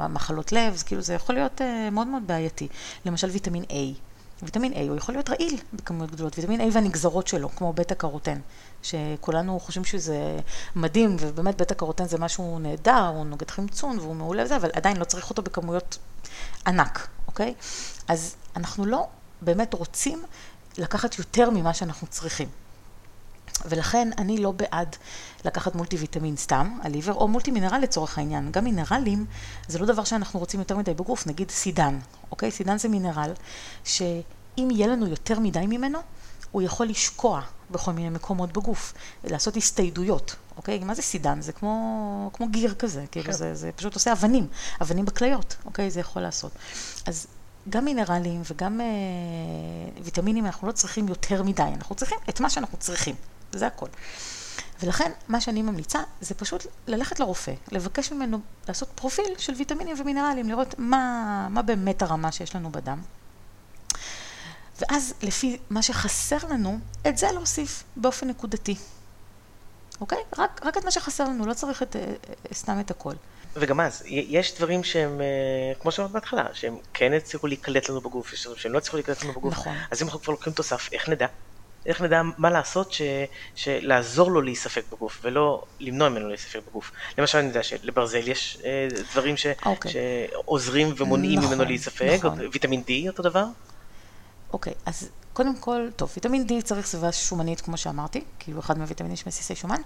אה, 0.00 0.08
מחלות 0.08 0.52
לב, 0.52 0.76
זה 0.76 0.84
כאילו 0.84 1.02
זה 1.02 1.14
יכול 1.14 1.34
להיות 1.34 1.60
מאוד 1.92 2.06
מאוד 2.06 2.22
בעייתי. 2.26 2.68
למשל 3.04 3.30
ויטמין 3.30 3.62
A. 3.62 4.06
ויטמין 4.42 4.72
A 4.72 4.76
הוא 4.88 4.96
יכול 4.96 5.14
להיות 5.14 5.30
רעיל 5.30 5.56
בכמויות 5.72 6.10
גדולות, 6.10 6.38
ויטמין 6.38 6.60
A 6.60 6.64
והנגזרות 6.72 7.26
שלו, 7.26 7.48
כמו 7.48 7.72
בטא 7.72 7.94
קרוטן, 7.94 8.38
שכולנו 8.82 9.60
חושבים 9.60 9.84
שזה 9.84 10.38
מדהים, 10.76 11.16
ובאמת 11.20 11.60
בטא 11.60 11.74
קרוטן 11.74 12.04
זה 12.04 12.18
משהו 12.18 12.58
נהדר, 12.58 13.06
הוא 13.06 13.24
נוגד 13.26 13.50
חמצון 13.50 13.98
והוא 13.98 14.14
מעולה 14.14 14.42
וזה, 14.42 14.56
אבל 14.56 14.70
עדיין 14.72 14.96
לא 14.96 15.04
צריך 15.04 15.30
אותו 15.30 15.42
בכמויות 15.42 15.98
ענק, 16.66 17.08
אוקיי? 17.26 17.54
אז 18.08 18.36
אנחנו 18.56 18.86
לא 18.86 19.06
באמת 19.42 19.74
רוצים 19.74 20.22
לקחת 20.78 21.18
יותר 21.18 21.50
ממה 21.50 21.74
שאנחנו 21.74 22.06
צריכים. 22.06 22.48
ולכן 23.64 24.08
אני 24.18 24.38
לא 24.38 24.52
בעד 24.52 24.96
לקחת 25.44 25.74
מולטי 25.74 25.96
ויטמין 25.96 26.36
סתם, 26.36 26.78
הליבר, 26.82 27.14
או 27.14 27.28
מולטי 27.28 27.50
מינרל 27.50 27.80
לצורך 27.82 28.18
העניין. 28.18 28.52
גם 28.52 28.64
מינרלים 28.64 29.26
זה 29.68 29.78
לא 29.78 29.86
דבר 29.86 30.04
שאנחנו 30.04 30.40
רוצים 30.40 30.60
יותר 30.60 30.76
מדי 30.76 30.94
בגוף, 30.94 31.26
נגיד 31.26 31.50
סידן, 31.50 31.98
אוקיי? 32.30 32.50
סידן 32.50 32.78
זה 32.78 32.88
מינרל 32.88 33.32
שאם 33.84 34.68
יהיה 34.70 34.86
לנו 34.86 35.06
יותר 35.06 35.40
מדי 35.40 35.66
ממנו, 35.66 35.98
הוא 36.52 36.62
יכול 36.62 36.86
לשקוע 36.86 37.40
בכל 37.70 37.92
מיני 37.92 38.10
מקומות 38.10 38.52
בגוף, 38.52 38.94
לעשות 39.24 39.56
הסתיידויות, 39.56 40.36
אוקיי? 40.56 40.78
מה 40.78 40.94
זה 40.94 41.02
סידן? 41.02 41.40
זה 41.40 41.52
כמו, 41.52 42.30
כמו 42.32 42.48
גיר 42.48 42.74
כזה, 42.74 43.04
כאילו 43.10 43.32
זה, 43.32 43.54
זה 43.54 43.70
פשוט 43.76 43.94
עושה 43.94 44.12
אבנים, 44.12 44.46
אבנים 44.82 45.04
בכליות, 45.04 45.56
אוקיי? 45.64 45.90
זה 45.90 46.00
יכול 46.00 46.22
לעשות. 46.22 46.52
אז 47.06 47.26
גם 47.68 47.84
מינרלים 47.84 48.42
וגם 48.50 48.80
אה, 48.80 48.86
ויטמינים 50.04 50.46
אנחנו 50.46 50.68
לא 50.68 50.72
צריכים 50.72 51.08
יותר 51.08 51.42
מדי, 51.42 51.62
אנחנו 51.62 51.94
צריכים 51.94 52.18
את 52.28 52.40
מה 52.40 52.50
שאנחנו 52.50 52.78
צריכים, 52.78 53.14
זה 53.52 53.66
הכל. 53.66 53.88
ולכן 54.82 55.12
מה 55.28 55.40
שאני 55.40 55.62
ממליצה 55.62 55.98
זה 56.20 56.34
פשוט 56.34 56.66
ללכת 56.86 57.20
לרופא, 57.20 57.52
לבקש 57.72 58.12
ממנו 58.12 58.40
לעשות 58.68 58.88
פרופיל 58.94 59.34
של 59.38 59.52
ויטמינים 59.52 59.96
ומינרלים, 60.00 60.48
לראות 60.48 60.74
מה, 60.78 61.48
מה 61.50 61.62
באמת 61.62 62.02
הרמה 62.02 62.32
שיש 62.32 62.56
לנו 62.56 62.70
בדם. 62.70 63.00
ואז 64.80 65.14
לפי 65.22 65.58
מה 65.70 65.82
שחסר 65.82 66.36
לנו, 66.50 66.78
את 67.08 67.18
זה 67.18 67.32
להוסיף 67.32 67.84
באופן 67.96 68.28
נקודתי. 68.28 68.76
אוקיי? 70.00 70.18
רק, 70.38 70.60
רק 70.64 70.78
את 70.78 70.84
מה 70.84 70.90
שחסר 70.90 71.24
לנו, 71.24 71.46
לא 71.46 71.54
צריך 71.54 71.82
את, 71.82 71.96
אה, 71.96 72.14
סתם 72.54 72.80
את 72.80 72.90
הכל. 72.90 73.14
וגם 73.58 73.80
אז, 73.80 74.02
יש 74.06 74.54
דברים 74.56 74.84
שהם, 74.84 75.20
אה, 75.20 75.26
כמו 75.80 75.92
שאמרת 75.92 76.10
בהתחלה, 76.10 76.44
שהם 76.52 76.76
כן 76.94 77.12
הצליחו 77.12 77.46
להיקלט 77.46 77.88
לנו 77.88 78.00
בגוף, 78.00 78.32
יש 78.32 78.42
דברים 78.42 78.58
שהם 78.58 78.72
לא 78.72 78.78
הצליחו 78.78 78.96
להיקלט 78.96 79.22
לנו 79.22 79.32
בגוף. 79.32 79.52
נכון. 79.52 79.74
אז 79.90 80.02
אם 80.02 80.06
אנחנו 80.06 80.20
כבר 80.20 80.32
לוקחים 80.32 80.52
תוסף, 80.52 80.88
איך 80.92 81.08
נדע? 81.08 81.26
איך 81.86 82.00
נדע 82.00 82.22
מה 82.38 82.50
לעשות 82.50 82.92
ש... 82.92 83.02
שלעזור 83.54 84.30
לו 84.30 84.40
להיספק 84.40 84.82
בגוף, 84.92 85.18
ולא 85.22 85.64
למנוע 85.80 86.08
ממנו 86.08 86.28
להיספק 86.28 86.60
בגוף. 86.68 86.92
למשל, 87.18 87.38
אני 87.38 87.48
יודע 87.48 87.62
שלברזל 87.62 88.28
יש 88.28 88.58
אה, 88.64 88.88
דברים 89.12 89.36
ש... 89.36 89.46
אוקיי. 89.66 89.92
שעוזרים 89.92 90.94
ומונעים 90.96 91.38
נכון, 91.38 91.52
ממנו 91.52 91.64
להיספק, 91.64 92.18
נכון. 92.24 92.40
ויטמין 92.52 92.82
D 92.86 93.08
אותו 93.08 93.22
דבר. 93.22 93.44
אוקיי, 94.52 94.72
אז 94.86 95.10
קודם 95.32 95.56
כל, 95.56 95.88
טוב, 95.96 96.12
ויטמין 96.16 96.46
D 96.48 96.62
צריך 96.62 96.86
סביבה 96.86 97.12
שומנית, 97.12 97.60
כמו 97.60 97.76
שאמרתי, 97.76 98.24
כאילו 98.38 98.60
אחד 98.60 98.78
מהוויטמינים 98.78 99.16
שמסיסי 99.16 99.56
שומן. 99.56 99.80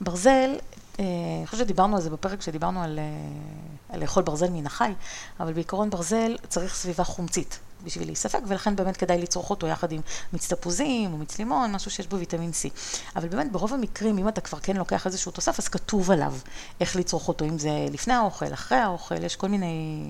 ברזל, 0.00 0.50
אני 0.98 1.46
חושבת 1.46 1.60
שדיברנו 1.60 1.96
על 1.96 2.02
זה 2.02 2.10
בפרק 2.10 2.38
כשדיברנו 2.38 2.82
על, 2.82 2.98
אה, 2.98 3.94
על 3.94 4.00
לאכול 4.00 4.22
ברזל 4.22 4.50
מן 4.50 4.66
החי, 4.66 4.92
אבל 5.40 5.52
בעיקרון 5.52 5.90
ברזל 5.90 6.36
צריך 6.48 6.74
סביבה 6.74 7.04
חומצית 7.04 7.58
בשביל 7.84 8.08
להיספק, 8.08 8.38
ולכן 8.46 8.76
באמת 8.76 8.96
כדאי 8.96 9.18
לצרוך 9.18 9.50
אותו 9.50 9.66
יחד 9.66 9.92
עם 9.92 10.00
מיץ 10.32 10.52
תפוזים 10.52 11.12
או 11.12 11.18
מיץ 11.18 11.38
לימון, 11.38 11.72
משהו 11.72 11.90
שיש 11.90 12.06
בו 12.06 12.16
ויטמין 12.16 12.50
C. 12.50 12.68
אבל 13.16 13.28
באמת 13.28 13.52
ברוב 13.52 13.74
המקרים, 13.74 14.18
אם 14.18 14.28
אתה 14.28 14.40
כבר 14.40 14.58
כן 14.58 14.76
לוקח 14.76 15.06
איזשהו 15.06 15.32
תוסף, 15.32 15.58
אז 15.58 15.68
כתוב 15.68 16.10
עליו 16.10 16.34
איך 16.80 16.96
לצרוך 16.96 17.28
אותו, 17.28 17.44
אם 17.44 17.58
זה 17.58 17.70
לפני 17.90 18.14
האוכל, 18.14 18.52
אחרי 18.52 18.78
האוכל, 18.78 19.24
יש 19.24 19.36
כל 19.36 19.48
מיני 19.48 20.04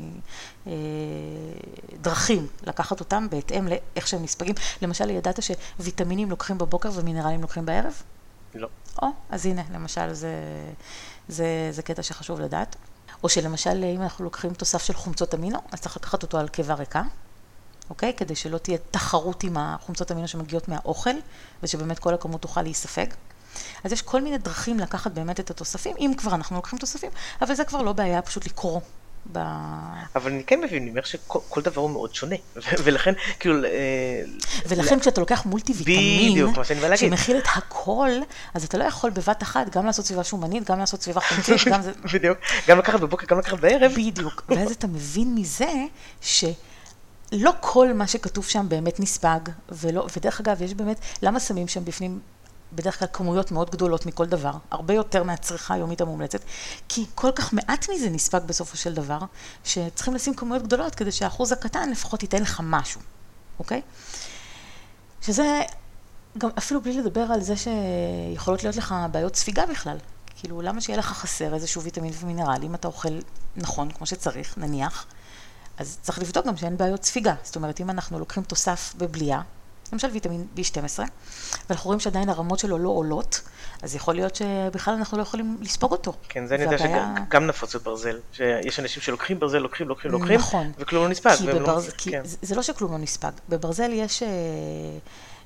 אה, 0.67 0.73
דרכים 2.01 2.47
לקחת 2.63 3.01
אותם 3.01 3.27
בהתאם 3.31 3.69
לאיך 3.69 4.09
שהם 4.09 4.23
נספגים. 4.23 4.55
למשל, 4.83 5.11
ידעת 5.11 5.41
שוויטמינים 5.43 6.31
לוקחים 6.31 6.59
בבוקר 6.59 6.91
ומינרלים 6.95 7.43
לוקחים 7.43 7.67
בערב? 7.67 8.03
לא. 8.55 8.69
או, 9.03 9.07
אז 9.31 9.47
הנה, 9.47 9.63
למשל, 9.73 10.13
זה, 10.13 10.35
זה, 11.29 11.69
זה 11.71 11.83
קטע 11.83 12.03
שחשוב 12.03 12.41
לדעת. 12.41 12.77
או 13.23 13.29
שלמשל, 13.29 13.85
אם 13.85 14.03
אנחנו 14.03 14.25
לוקחים 14.25 14.55
תוסף 14.55 14.83
של 14.83 14.95
חומצות 14.95 15.35
אמינו, 15.35 15.59
אז 15.73 15.81
צריך 15.81 15.97
לקחת 15.97 16.23
אותו 16.23 16.39
על 16.39 16.49
קיבה 16.49 16.75
ריקה, 16.75 17.03
אוקיי? 17.91 18.15
כדי 18.17 18.35
שלא 18.35 18.59
תהיה 18.59 18.79
תחרות 18.91 19.45
עם 19.45 19.57
החומצות 19.57 20.13
אמינו 20.13 20.29
שמגיעות 20.29 20.69
מהאוכל, 20.69 21.15
ושבאמת 21.63 21.99
כל 21.99 22.15
הכמות 22.15 22.43
תוכל 22.43 22.63
להיספג. 22.63 23.07
אז 23.85 23.93
יש 23.93 24.03
כל 24.03 24.23
מיני 24.23 24.39
דרכים 24.39 24.79
לקחת 24.79 25.13
באמת 25.13 25.41
את 25.41 25.51
התוספים, 25.51 25.97
אם 25.99 26.13
כבר 26.17 26.35
אנחנו 26.35 26.57
לוקחים 26.57 26.79
תוספים, 26.79 27.11
אבל 27.43 27.55
זה 27.55 27.65
כבר 27.65 27.83
לא 27.83 27.93
בעיה 27.93 28.23
פשוט 28.23 28.47
לקרוא. 28.47 28.81
ב... 29.33 29.39
אבל 30.17 30.33
אני 30.33 30.45
כן 30.45 30.61
מבין 30.61 30.85
ממך 30.85 31.07
שכל 31.07 31.39
כל 31.49 31.63
דבר 31.63 31.81
הוא 31.83 31.91
מאוד 31.91 32.15
שונה, 32.15 32.37
ולכן, 32.85 33.13
כאילו, 33.41 33.65
אה, 33.65 33.71
ולכן 34.69 35.01
כשאתה 35.01 35.21
לוקח 35.21 35.47
מולטי 35.47 35.73
ויטמין. 35.73 36.47
שמכיל 36.97 37.37
את 37.37 37.47
הכל, 37.57 38.11
אז 38.55 38.65
אתה 38.65 38.79
לא 38.79 38.85
יכול 38.85 39.11
בבת 39.11 39.43
אחת 39.43 39.77
גם 39.77 39.87
לעשות 39.87 40.07
סביבה 40.07 40.25
שומנית, 40.25 40.71
גם 40.71 40.79
לעשות 40.79 41.03
סביבה 41.03 41.21
חומצית, 41.21 41.69
גם 41.73 41.83
זה... 41.83 41.93
בדיוק, 42.15 42.39
גם 42.69 42.79
לקחת 42.79 43.01
בבוקר, 43.01 43.27
גם 43.27 43.39
לקחת 43.39 43.61
בערב. 43.61 43.93
בדיוק. 43.97 44.45
ואז 44.49 44.71
אתה 44.71 44.87
מבין 44.87 45.35
מזה 45.35 45.73
שלא 46.21 47.51
כל 47.61 47.93
מה 47.93 48.07
שכתוב 48.07 48.45
שם 48.45 48.69
באמת 48.69 49.01
נספג, 49.01 49.41
ולא, 49.69 50.07
ודרך 50.17 50.41
אגב, 50.41 50.63
יש 50.63 50.75
באמת, 50.75 51.01
למה 51.23 51.41
שמים 51.41 51.69
שם 51.69 51.85
בפנים 51.85 52.21
בדרך 52.73 52.99
כלל 52.99 53.09
כמויות 53.13 53.51
מאוד 53.51 53.71
גדולות 53.71 54.07
מכל 54.07 54.27
דבר, 54.27 54.53
הרבה 54.71 54.95
יותר 54.95 55.23
מהצריכה 55.23 55.75
היומית 55.75 56.01
המומלצת, 56.01 56.41
כי 56.89 57.07
כל 57.15 57.31
כך 57.35 57.53
מעט 57.53 57.87
מזה 57.91 58.11
נספג 58.11 58.41
בסופו 58.47 58.77
של 58.77 58.95
דבר, 58.95 59.19
שצריכים 59.65 60.15
לשים 60.15 60.35
כמויות 60.35 60.63
גדולות 60.63 60.95
כדי 60.95 61.13
שהאחוז 61.13 61.53
הקטן 61.53 61.91
לפחות 61.91 62.23
ייתן 62.23 62.43
לך 62.43 62.61
משהו, 62.65 63.01
אוקיי? 63.59 63.83
שזה 65.23 65.61
גם 66.39 66.51
אפילו 66.59 66.81
בלי 66.81 66.99
לדבר 67.01 67.21
על 67.21 67.41
זה 67.41 67.55
שיכולות 67.57 68.63
להיות 68.63 68.77
לך 68.77 68.95
בעיות 69.11 69.37
ספיגה 69.37 69.67
בכלל. 69.67 69.97
כאילו, 70.37 70.63
למה 70.63 70.81
שיהיה 70.81 70.99
לך 70.99 71.07
חסר 71.07 71.55
איזשהו 71.55 71.83
ויטמין 71.83 72.13
ומינרל, 72.21 72.63
אם 72.63 72.75
אתה 72.75 72.89
אוכל 72.89 73.19
נכון, 73.57 73.91
כמו 73.91 74.07
שצריך, 74.07 74.59
נניח, 74.59 75.07
אז 75.79 75.99
צריך 76.03 76.19
לבדוק 76.19 76.47
גם 76.47 76.57
שאין 76.57 76.77
בעיות 76.77 77.05
ספיגה. 77.05 77.35
זאת 77.43 77.57
אומרת, 77.57 77.81
אם 77.81 77.91
אנחנו 77.91 78.19
לוקחים 78.19 78.43
תוסף 78.43 78.95
בבליעה, 78.99 79.43
למשל 79.93 80.09
ויטמין 80.13 80.47
B12, 80.57 80.99
ואנחנו 81.71 81.89
רואים 81.89 82.01
שעדיין 82.01 82.29
הרמות 82.29 82.59
שלו 82.59 82.79
לא 82.79 82.89
עולות, 82.89 83.41
אז 83.83 83.95
יכול 83.95 84.15
להיות 84.15 84.35
שבכלל 84.37 84.95
אנחנו 84.95 85.17
לא 85.19 85.23
יכולים 85.23 85.59
לספוג 85.61 85.93
אותו. 85.93 86.13
כן, 86.29 86.47
זה 86.47 86.55
אני 86.55 86.63
יודע 86.65 86.77
והבעיה- 86.77 87.15
שגם 87.29 87.47
נפוץ 87.47 87.77
בברזל, 87.77 88.19
שיש 88.33 88.81
אנשים 88.81 89.03
שלוקחים 89.03 89.41
ברזל, 89.41 89.59
לוקחים, 89.59 89.89
לוקחים, 89.89 90.11
לוקחים, 90.11 90.35
נכון. 90.39 90.73
וכלום 90.79 91.05
לא 91.05 91.09
נספג. 91.11 91.35
כי 91.35 91.47
לא- 91.47 91.55
בברז... 91.59 91.91
כי 91.99 92.11
כן. 92.11 92.21
זה 92.25 92.37
זה 92.43 92.55
לא 92.55 92.63
שכלום 92.63 92.93
לא 92.93 92.99
נספג. 92.99 93.31
בברזל 93.49 93.91
יש 93.93 94.23
אה, 94.23 94.29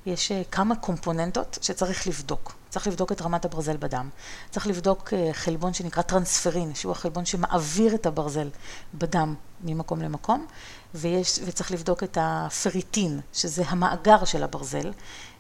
יש 0.07 0.33
אה, 0.33 0.43
כמה 0.51 0.77
קומפוננטות 0.77 1.59
שצריך 1.63 2.07
לבדוק. 2.07 2.53
צריך 2.71 2.87
לבדוק 2.87 3.13
את 3.13 3.23
רמת 3.23 3.45
הברזל 3.45 3.77
בדם. 3.77 4.09
צריך 4.51 4.67
לבדוק 4.67 5.13
אה, 5.13 5.31
חלבון 5.33 5.73
שנקרא 5.75 6.03
טרנספרין, 6.03 6.75
שהוא 6.75 6.93
החלבון 6.93 7.25
שמעביר 7.25 7.95
את 7.95 8.07
הברזל 8.07 8.49
בדם 8.95 9.35
ממקום 9.65 10.01
למקום, 10.03 10.47
ויש, 10.97 11.41
וצריך 11.45 11.73
לבדוק 11.73 12.03
את 12.03 12.19
הפריטין, 12.21 13.21
שזה 13.33 13.63
המאגר 13.67 14.25
של 14.25 14.43
הברזל. 14.43 14.93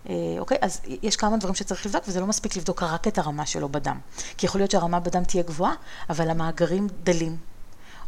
אה, 0.09 0.15
אוקיי? 0.39 0.59
אז 0.61 0.81
יש 1.03 1.17
כמה 1.17 1.37
דברים 1.37 1.55
שצריך 1.55 1.87
לבדוק, 1.87 2.05
וזה 2.09 2.21
לא 2.21 2.27
מספיק 2.27 2.57
לבדוק 2.57 2.83
רק 2.83 3.09
את 3.09 3.19
הרמה 3.19 3.47
שלו 3.47 3.69
בדם. 3.69 3.99
כי 4.37 4.47
יכול 4.47 4.61
להיות 4.61 4.71
שהרמה 4.71 5.01
בדם 5.01 5.25
תהיה 5.25 5.43
גבוהה, 5.43 5.75
אבל 6.11 6.31
המאגרים 6.31 6.89
דלים. 7.03 7.37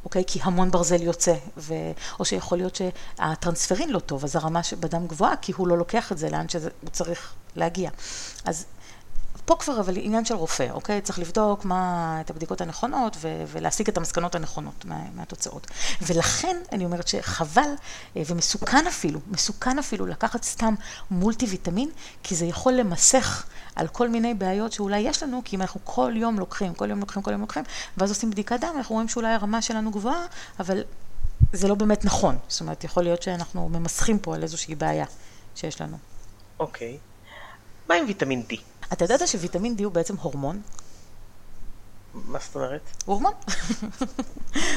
אוקיי? 0.05 0.25
כי 0.27 0.41
המון 0.43 0.71
ברזל 0.71 1.03
יוצא, 1.03 1.35
ו... 1.57 1.75
או 2.21 2.25
שיכול 2.25 2.59
להיות 2.59 2.77
שהטרנספרין 2.77 3.91
לא 3.91 3.99
טוב, 3.99 4.25
אז 4.25 4.37
הרמה 4.37 4.61
בדם 4.81 5.07
גבוהה, 5.07 5.37
כי 5.37 5.53
הוא 5.57 5.69
לא 5.69 5.79
לוקח 5.79 6.13
את 6.13 6.19
זה 6.19 6.31
לאן 6.31 6.49
שהוא 6.49 6.63
צריך 6.93 7.35
להגיע. 7.57 7.91
אז 8.45 8.65
פה 9.45 9.57
כבר 9.59 9.81
אבל 9.81 9.97
עניין 9.97 10.25
של 10.25 10.35
רופא, 10.35 10.67
אוקיי? 10.71 11.01
צריך 11.01 11.19
לבדוק 11.19 11.65
מה, 11.65 12.19
את 12.21 12.31
הבדיקות 12.31 12.61
הנכונות 12.61 13.17
ו- 13.21 13.45
ולהסיק 13.47 13.89
את 13.89 13.97
המסקנות 13.97 14.35
הנכונות 14.35 14.85
מה, 14.85 15.01
מהתוצאות. 15.15 15.67
ולכן 16.03 16.57
אני 16.73 16.85
אומרת 16.85 17.09
שחבל 17.09 17.71
אה, 18.17 18.23
ומסוכן 18.27 18.87
אפילו, 18.87 19.21
מסוכן 19.27 19.79
אפילו 19.79 20.07
לקחת 20.07 20.43
סתם 20.45 20.75
מולטי 21.11 21.47
ויטמין, 21.47 21.91
כי 22.23 22.35
זה 22.35 22.45
יכול 22.45 22.73
למסך 22.73 23.47
על 23.77 23.89
כל 23.89 24.09
מיני 24.09 24.35
בעיות 24.35 24.73
שאולי 24.73 24.99
יש 24.99 25.23
לנו, 25.23 25.43
כי 25.45 25.57
אם 25.57 25.63
אנחנו 25.63 25.81
כל 25.85 26.13
יום 26.17 26.39
לוקחים, 26.39 26.75
כל 26.75 26.91
יום 26.91 27.01
לוקחים, 27.01 27.23
כל 27.23 27.31
יום 27.31 27.41
לוקחים, 27.41 27.65
ואז 27.99 28.11
עושים 28.11 28.31
בדיקת 28.31 28.61
דם, 28.61 28.73
אנחנו 28.77 28.95
רואים 28.95 29.09
שאולי 29.09 29.33
הרמה 29.33 29.63
שלנו 29.63 29.91
גבוהה, 29.91 30.27
אבל 30.61 30.83
זה 31.53 31.69
לא 31.69 31.75
באמת 31.75 32.05
נכון. 32.05 32.39
זאת 32.49 32.61
אומרת, 32.61 32.85
יכול 32.85 33.03
להיות 33.03 33.23
שאנחנו 33.23 33.69
ממסכים 33.69 34.19
פה 34.19 34.35
על 34.35 34.43
איזושהי 34.43 34.75
בעיה 34.75 35.07
שיש 35.55 35.81
לנו. 35.81 35.97
אוקיי. 36.61 36.99
Okay. 37.03 37.09
מה 37.89 37.95
עם 37.95 38.05
ויטמין 38.07 38.43
D? 38.51 38.57
אתה 38.93 39.05
ידעת 39.05 39.29
שוויטמין 39.29 39.77
D 39.79 39.85
הוא 39.85 39.93
בעצם 39.93 40.15
הורמון? 40.17 40.61
מה 42.15 42.39
זאת 42.39 42.55
אומרת? 42.55 42.81
הורמון. 43.05 43.33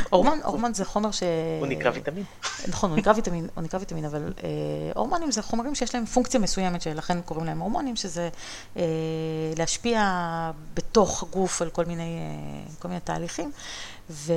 הורמון, 0.10 0.40
הורמון 0.44 0.74
זה 0.74 0.86
חומר 0.86 1.12
ש... 1.12 1.24
הוא 1.60 1.68
נקרא 1.68 1.92
ויטמין. 1.94 2.24
נכון, 2.68 2.90
הוא 2.90 2.98
נקרא 2.98 3.14
ויטמין, 3.16 3.48
הוא 3.56 3.64
נקרא 3.64 3.80
ויטמין, 3.80 4.06
אבל 4.06 4.34
אה, 4.44 4.50
הורמונים 4.96 5.32
זה 5.32 5.42
חומרים 5.42 5.76
שיש 5.76 5.96
להם 5.96 6.06
פונקציה 6.06 6.40
מסוימת, 6.40 6.82
שלכן 6.82 7.22
קוראים 7.22 7.46
להם 7.46 7.60
הורמונים, 7.60 7.96
שזה 7.96 8.30
אה, 8.78 8.84
להשפיע 9.58 10.02
בתוך 10.74 11.24
הגוף 11.24 11.62
על 11.62 11.70
כל 11.70 11.86
מיני, 11.86 12.20
אה, 12.20 12.72
כל 12.80 12.88
מיני 12.88 13.00
תהליכים. 13.00 13.52
ו... 14.10 14.34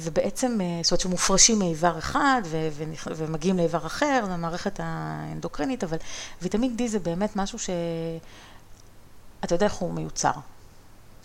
ובעצם, 0.00 0.58
אה, 0.60 0.80
זאת 0.82 0.90
אומרת 0.90 1.00
שמופרשים 1.00 1.58
מאיבר 1.58 1.98
אחד 1.98 2.42
ו- 2.44 2.68
ו- 2.72 2.84
ומגיעים 3.16 3.56
לאיבר 3.56 3.86
אחר, 3.86 4.24
למערכת 4.30 4.80
האנדוקרינית, 4.82 5.84
אבל 5.84 5.96
ויטמין 6.42 6.76
D 6.78 6.82
זה 6.86 6.98
באמת 6.98 7.36
משהו 7.36 7.58
ש... 7.58 7.70
אתה 9.44 9.54
יודע 9.54 9.66
איך 9.66 9.74
הוא 9.74 9.92
מיוצר. 9.92 10.32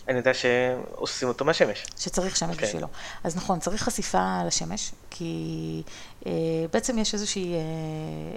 אני 0.08 0.18
יודע 0.18 0.34
שעושים 0.34 1.28
אותו 1.28 1.44
מהשמש. 1.44 1.86
שצריך 1.98 2.36
שמש 2.36 2.56
okay. 2.56 2.60
כן. 2.60 2.66
בשבילו. 2.66 2.88
אז 3.24 3.36
נכון, 3.36 3.58
צריך 3.58 3.82
חשיפה 3.82 4.42
לשמש, 4.46 4.92
כי 5.16 5.82
אה, 6.26 6.32
בעצם 6.72 6.98
יש 6.98 7.14
איזושהי, 7.14 7.54
אה, 7.54 7.58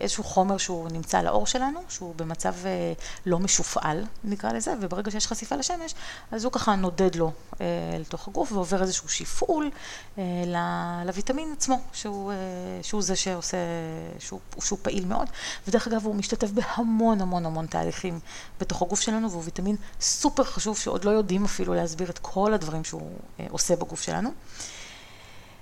איזשהו 0.01 0.23
חומר 0.23 0.57
שהוא 0.57 0.89
נמצא 0.91 1.19
על 1.19 1.27
האור 1.27 1.47
שלנו, 1.47 1.79
שהוא 1.89 2.15
במצב 2.15 2.53
אה, 2.65 2.93
לא 3.25 3.39
משופעל, 3.39 4.05
נקרא 4.23 4.51
לזה, 4.51 4.73
וברגע 4.81 5.11
שיש 5.11 5.27
חשיפה 5.27 5.55
לשמש, 5.55 5.95
אז 6.31 6.43
הוא 6.43 6.51
ככה 6.51 6.75
נודד 6.75 7.15
לו 7.15 7.31
אה, 7.61 7.65
לתוך 7.99 8.27
הגוף 8.27 8.51
ועובר 8.51 8.81
איזשהו 8.81 9.09
שיפעול 9.09 9.69
אה, 10.17 10.23
לוויטמין 11.05 11.53
עצמו, 11.57 11.79
שהוא, 11.93 12.31
אה, 12.31 12.37
שהוא 12.83 13.01
זה 13.01 13.15
שעושה, 13.15 13.57
שהוא, 14.19 14.39
שהוא 14.61 14.79
פעיל 14.81 15.05
מאוד, 15.05 15.27
ודרך 15.67 15.87
אגב 15.87 16.05
הוא 16.05 16.15
משתתף 16.15 16.49
בהמון 16.49 17.21
המון 17.21 17.45
המון 17.45 17.65
תהליכים 17.65 18.19
בתוך 18.59 18.81
הגוף 18.81 19.01
שלנו, 19.01 19.31
והוא 19.31 19.43
ויטמין 19.43 19.75
סופר 20.01 20.43
חשוב 20.43 20.77
שעוד 20.77 21.05
לא 21.05 21.11
יודעים 21.11 21.45
אפילו 21.45 21.73
להסביר 21.73 22.09
את 22.09 22.19
כל 22.19 22.53
הדברים 22.53 22.83
שהוא 22.83 23.11
אה, 23.39 23.45
עושה 23.49 23.75
בגוף 23.75 24.01
שלנו. 24.01 24.29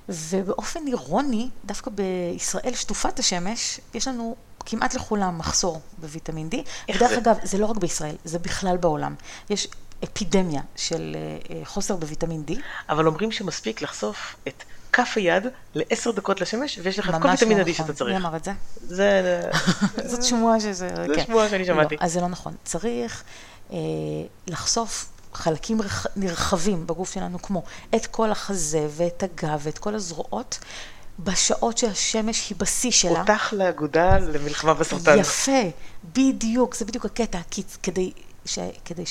ובאופן 0.09 0.87
אירוני, 0.87 1.49
דווקא 1.65 1.91
בישראל 1.91 2.73
שטופת 2.75 3.19
השמש, 3.19 3.79
יש 3.93 4.07
לנו 4.07 4.35
כמעט 4.65 4.93
לכולם 4.93 5.37
מחסור 5.37 5.81
בוויטמין 5.97 6.49
D. 6.51 6.55
ודרך 6.95 7.09
זה? 7.09 7.17
אגב, 7.17 7.37
זה 7.43 7.57
לא 7.57 7.65
רק 7.65 7.77
בישראל, 7.77 8.15
זה 8.23 8.39
בכלל 8.39 8.77
בעולם. 8.77 9.15
יש 9.49 9.67
אפידמיה 10.03 10.61
של 10.75 11.15
אה, 11.15 11.55
אה, 11.55 11.65
חוסר 11.65 11.95
בוויטמין 11.95 12.43
D. 12.47 12.53
אבל 12.89 13.07
אומרים 13.07 13.31
שמספיק 13.31 13.81
לחשוף 13.81 14.35
את 14.47 14.63
כף 14.91 15.13
היד 15.15 15.43
לעשר 15.75 16.11
דקות 16.11 16.41
לשמש, 16.41 16.79
ויש 16.83 16.99
לך 16.99 17.09
את 17.09 17.21
כל 17.21 17.27
ויטמין 17.27 17.57
לא 17.57 17.63
D 17.63 17.69
נכון. 17.69 17.73
שאתה 17.73 17.93
צריך. 17.93 18.11
מי 18.11 18.17
אמר 18.17 18.35
את 18.35 18.43
זה? 18.43 18.51
זה... 18.87 19.41
זאת 20.11 20.23
שמועה 20.23 20.59
שזה... 20.59 20.89
זה 20.95 21.05
כן. 21.15 21.25
שמועה 21.25 21.49
שאני 21.49 21.65
שמעתי. 21.65 21.95
לא, 21.95 22.01
אז 22.01 22.13
זה 22.13 22.21
לא 22.21 22.27
נכון. 22.27 22.55
צריך 22.63 23.23
אה, 23.71 23.77
לחשוף 24.47 25.11
חלקים 25.35 25.77
נרחבים 26.15 26.87
בגוף 26.87 27.13
שלנו, 27.13 27.41
כמו 27.41 27.63
את 27.95 28.05
כל 28.05 28.31
החזה 28.31 28.87
ואת 28.89 29.23
הגב 29.23 29.59
ואת 29.63 29.77
כל 29.77 29.95
הזרועות, 29.95 30.59
בשעות 31.19 31.77
שהשמש 31.77 32.49
היא 32.49 32.57
בשיא 32.57 32.91
שלה. 32.91 33.19
אותך 33.19 33.53
לאגודה 33.53 34.19
למלחמה 34.19 34.73
בסרטן. 34.73 35.19
יפה, 35.19 35.61
בדיוק, 36.13 36.75
זה 36.75 36.85
בדיוק 36.85 37.05
הקטע, 37.05 37.39
כי 37.51 37.63
כדי 37.83 38.11
ש, 38.45 38.59
כדי 38.85 39.03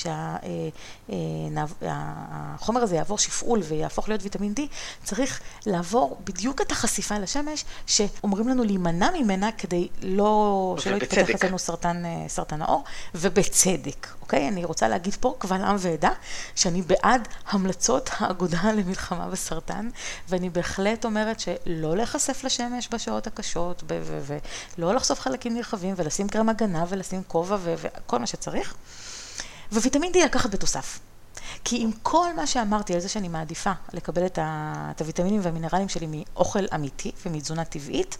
שהחומר 1.85 2.81
הזה 2.81 2.95
יעבור 2.95 3.17
שפעול 3.17 3.61
ויהפוך 3.63 4.09
להיות 4.09 4.23
ויטמין 4.23 4.53
D, 4.57 4.61
צריך 5.03 5.41
לעבור 5.65 6.17
בדיוק 6.23 6.61
את 6.61 6.71
החשיפה 6.71 7.17
לשמש, 7.17 7.65
שאומרים 7.87 8.47
לנו 8.47 8.63
להימנע 8.63 9.09
ממנה 9.19 9.51
כדי 9.51 9.87
לא, 10.01 10.75
שלא 10.79 10.95
יתפתח 10.95 11.29
אצלנו 11.29 11.59
סרטן, 11.59 12.03
סרטן 12.27 12.61
העור, 12.61 12.83
ובצדק, 13.15 14.07
אוקיי? 14.21 14.47
אני 14.47 14.65
רוצה 14.65 14.87
להגיד 14.87 15.15
פה 15.19 15.35
קבל 15.37 15.61
עם 15.61 15.75
ועדה, 15.79 16.11
שאני 16.55 16.81
בעד 16.81 17.27
המלצות 17.47 18.09
האגודה 18.17 18.71
למלחמה 18.71 19.27
בסרטן, 19.27 19.89
ואני 20.29 20.49
בהחלט 20.49 21.05
אומרת 21.05 21.39
שלא 21.39 21.95
להיחשף 21.95 22.43
לשמש 22.43 22.89
בשעות 22.91 23.27
הקשות, 23.27 23.83
ולא 24.77 24.93
לחשוף 24.93 25.19
חלקים 25.19 25.53
נרחבים, 25.53 25.93
ולשים 25.97 26.29
קרם 26.29 26.49
הגנה, 26.49 26.85
ולשים 26.89 27.21
כובע, 27.27 27.57
וכל 27.61 28.19
מה 28.19 28.27
שצריך. 28.27 28.75
וויטמין 29.71 30.11
D 30.13 30.17
לקחת 30.25 30.49
בתוסף. 30.49 30.99
כי 31.63 31.81
עם 31.81 31.91
כל 32.03 32.33
מה 32.35 32.47
שאמרתי 32.47 32.93
על 32.93 32.99
זה 32.99 33.09
שאני 33.09 33.27
מעדיפה 33.27 33.71
לקבל 33.93 34.25
את, 34.25 34.37
ה, 34.41 34.91
את 34.95 35.01
הוויטמינים 35.01 35.39
והמינרלים 35.43 35.89
שלי 35.89 36.07
מאוכל 36.09 36.65
אמיתי 36.75 37.11
ומתזונה 37.25 37.65
טבעית, 37.65 38.17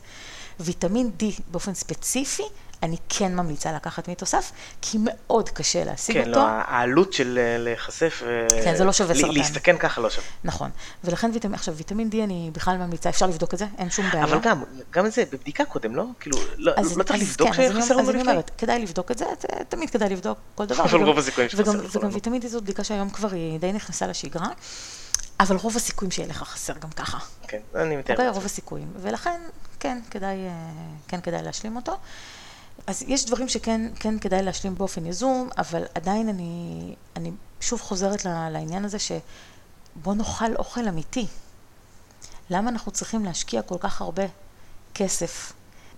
ויטמין 0.60 1.12
D 1.20 1.24
באופן 1.48 1.74
ספציפי 1.74 2.44
אני 2.86 2.98
כן 3.10 3.36
ממליצה 3.36 3.72
לקחת 3.72 4.08
מתוסף, 4.08 4.52
כי 4.82 4.98
מאוד 5.02 5.50
קשה 5.50 5.84
להשיג 5.84 6.16
כן, 6.16 6.30
אותו. 6.30 6.40
כן, 6.40 6.46
לא, 6.46 6.52
העלות 6.68 7.14
של 7.14 7.40
אה, 7.42 7.58
להיחשף, 7.58 8.24
אה, 8.26 8.64
כן, 8.64 8.76
זה 8.76 8.84
לא 8.84 8.92
שווה 8.92 9.16
סרטן. 9.16 9.34
להסתכן 9.34 9.78
ככה 9.78 10.02
לא 10.02 10.10
שווה. 10.10 10.28
נכון, 10.44 10.70
ולכן 11.04 11.32
ויטמין, 11.34 11.54
עכשיו 11.54 11.76
ויטמין 11.76 12.10
D 12.12 12.16
אני 12.24 12.50
בכלל 12.54 12.78
ממליצה, 12.78 13.10
אפשר 13.10 13.28
לבדוק 13.28 13.54
את 13.54 13.60
זה, 13.60 13.66
אין 13.78 13.90
שום 13.90 14.06
בעיה. 14.14 14.24
אבל 14.24 14.40
גם, 14.40 14.64
גם 14.92 15.10
זה 15.10 15.24
בבדיקה 15.32 15.66
קודם, 15.66 15.96
לא? 15.96 16.04
כאילו, 16.20 16.38
לא, 16.58 16.74
לא 16.96 17.04
צריך 17.04 17.22
לבדוק 17.22 17.50
כן, 17.56 17.72
שחסר 17.74 17.96
לנו 17.96 18.10
לפני? 18.10 18.22
אז 18.22 18.26
אני 18.26 18.32
אומרת, 18.32 18.52
כדאי 18.58 18.80
לבדוק 18.80 19.12
את 19.12 19.18
זה, 19.18 19.26
תמיד 19.70 19.90
כדאי 19.90 20.10
לבדוק 20.10 20.38
כל 20.56 20.66
דבר. 20.66 20.84
אבל 20.84 21.04
רוב 21.04 21.18
הסיכויים 21.18 21.50
שחסר. 21.50 21.70
וגם, 21.70 21.80
וגם 21.92 22.10
ויטמין 22.14 22.42
D 22.42 22.48
זו 22.48 22.62
בדיקה 22.62 22.84
שהיום 22.84 23.10
כבר 23.10 23.32
היא 23.32 23.60
די 23.60 23.74
נכנסה 23.74 24.08
לשגרה. 24.08 24.48
אבל 25.40 25.56
רוב 25.56 25.76
הסיכויים 25.76 26.12
שיהיה 26.12 26.30
לך 26.30 26.38
חסר 26.38 26.74
גם 26.74 26.90
ככה. 26.90 27.18
כן, 27.48 27.60
אני 27.76 27.96
מתאר. 27.96 28.16
אוקיי, 28.16 28.30
רוב 28.30 28.46
הסיכויים. 28.46 28.88
ולכן, 29.02 29.42
כן, 29.80 30.00
כדאי, 30.12 30.36
אה, 30.36 30.52
כן 31.08 31.22
כדאי 31.22 31.44
להשלים 31.44 31.76
אותו. 31.76 31.98
אז 32.88 33.04
יש 33.08 33.26
דברים 33.26 33.50
שכן 33.50 33.92
כן 34.00 34.20
כדאי 34.20 34.44
להשלים 34.44 34.76
באופן 34.76 35.06
יזום, 35.06 35.50
אבל 35.58 35.84
עדיין 35.96 36.30
אני, 36.30 36.96
אני 37.16 37.32
שוב 37.62 37.82
חוזרת 37.82 38.26
לעניין 38.26 38.86
הזה 38.86 38.98
שבוא 39.00 40.14
נאכל 40.14 40.56
אוכל 40.56 40.88
אמיתי. 40.88 41.28
למה 42.50 42.70
אנחנו 42.70 42.92
צריכים 42.92 43.26
להשקיע 43.26 43.62
כל 43.62 43.78
כך 43.80 44.02
הרבה 44.02 44.24
כסף? 44.94 45.54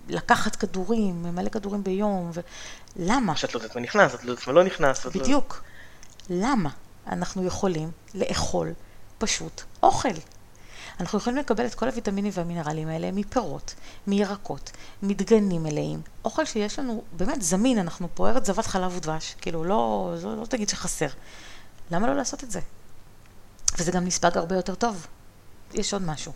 לקחת 0.08 0.56
כדורים, 0.56 1.22
ממלא 1.22 1.48
כדורים 1.48 1.84
ביום, 1.84 2.30
ולמה? 2.96 3.36
שאת 3.36 3.54
לא 3.54 3.60
יודעת 3.60 3.76
מה 3.76 3.82
נכנס, 3.82 4.14
את 4.14 4.24
לא 4.24 4.30
יודעת 4.30 4.46
מה 4.46 4.52
לא 4.52 4.64
נכנס. 4.64 5.04
לא- 5.04 5.12
בדיוק. 5.12 5.62
לא... 6.30 6.36
למה 6.36 6.70
אנחנו 7.06 7.44
יכולים 7.44 7.90
לאכול 8.14 8.72
פשוט 9.18 9.62
אוכל? 9.82 10.08
אנחנו 11.00 11.18
יכולים 11.18 11.38
לקבל 11.38 11.66
את 11.66 11.74
כל 11.74 11.88
הוויטמינים 11.88 12.32
והמינרלים 12.34 12.88
האלה 12.88 13.12
מפירות, 13.12 13.74
מירקות, 14.06 14.70
מדגנים 15.02 15.62
מלאים, 15.62 16.00
אוכל 16.24 16.44
שיש 16.44 16.78
לנו 16.78 17.02
באמת 17.12 17.42
זמין, 17.42 17.78
אנחנו 17.78 18.08
פה 18.14 18.28
ארץ 18.28 18.46
זבת 18.46 18.66
חלב 18.66 18.96
ודבש, 18.96 19.34
כאילו 19.40 19.64
לא, 19.64 20.14
לא, 20.22 20.36
לא 20.36 20.46
תגיד 20.46 20.68
שחסר. 20.68 21.08
למה 21.90 22.06
לא 22.06 22.16
לעשות 22.16 22.44
את 22.44 22.50
זה? 22.50 22.60
וזה 23.78 23.92
גם 23.92 24.04
נספג 24.04 24.38
הרבה 24.38 24.56
יותר 24.56 24.74
טוב. 24.74 25.06
יש 25.74 25.92
עוד 25.92 26.02
משהו. 26.02 26.32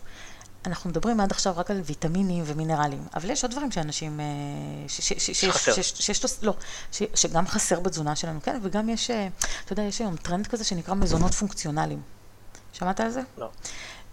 אנחנו 0.67 0.91
מדברים 0.91 1.21
עד 1.21 1.31
עכשיו 1.31 1.55
רק 1.57 1.71
על 1.71 1.81
ויטמינים 1.85 2.45
ומינרלים, 2.47 3.07
אבל 3.15 3.31
יש 3.31 3.43
עוד 3.43 3.53
דברים 3.53 3.71
שאנשים... 3.71 4.21
אה, 4.21 4.25
שחסר. 4.89 5.73
לא, 6.43 6.55
שגם 7.15 7.47
חסר 7.47 7.81
בתזונה 7.81 8.17
שלנו, 8.17 8.41
כן, 8.43 8.59
וגם 8.63 8.89
יש, 8.89 9.11
אה, 9.11 9.29
אתה 9.65 9.73
יודע, 9.73 9.83
יש 9.83 10.01
היום 10.01 10.17
טרנד 10.17 10.47
כזה 10.47 10.65
שנקרא 10.65 10.95
מזונות 10.95 11.35
פונקציונליים. 11.35 12.03
שמעת 12.73 13.01
על 13.01 13.11
זה? 13.11 13.21
לא. 13.39 13.51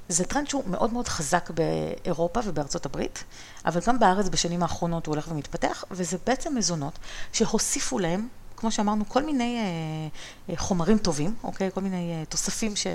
זה 0.09 0.25
טרנד 0.25 0.47
שהוא 0.47 0.63
מאוד 0.67 0.93
מאוד 0.93 1.07
חזק 1.07 1.49
באירופה 1.49 2.39
ובארצות 2.43 2.85
הברית, 2.85 3.23
אבל 3.65 3.81
גם 3.87 3.99
בארץ 3.99 4.29
בשנים 4.29 4.63
האחרונות 4.63 5.05
הוא 5.05 5.13
הולך 5.13 5.27
ומתפתח, 5.31 5.83
וזה 5.91 6.17
בעצם 6.25 6.55
מזונות 6.57 6.99
שהוסיפו 7.33 7.99
להם, 7.99 8.27
כמו 8.57 8.71
שאמרנו, 8.71 9.09
כל 9.09 9.23
מיני 9.23 9.57
אה, 9.59 9.63
אה 10.53 10.57
חומרים 10.57 10.97
טובים, 10.97 11.35
אוקיי? 11.43 11.71
כל 11.73 11.81
מיני 11.81 12.11
אה, 12.11 12.25
תוספים 12.25 12.75
ש, 12.75 12.87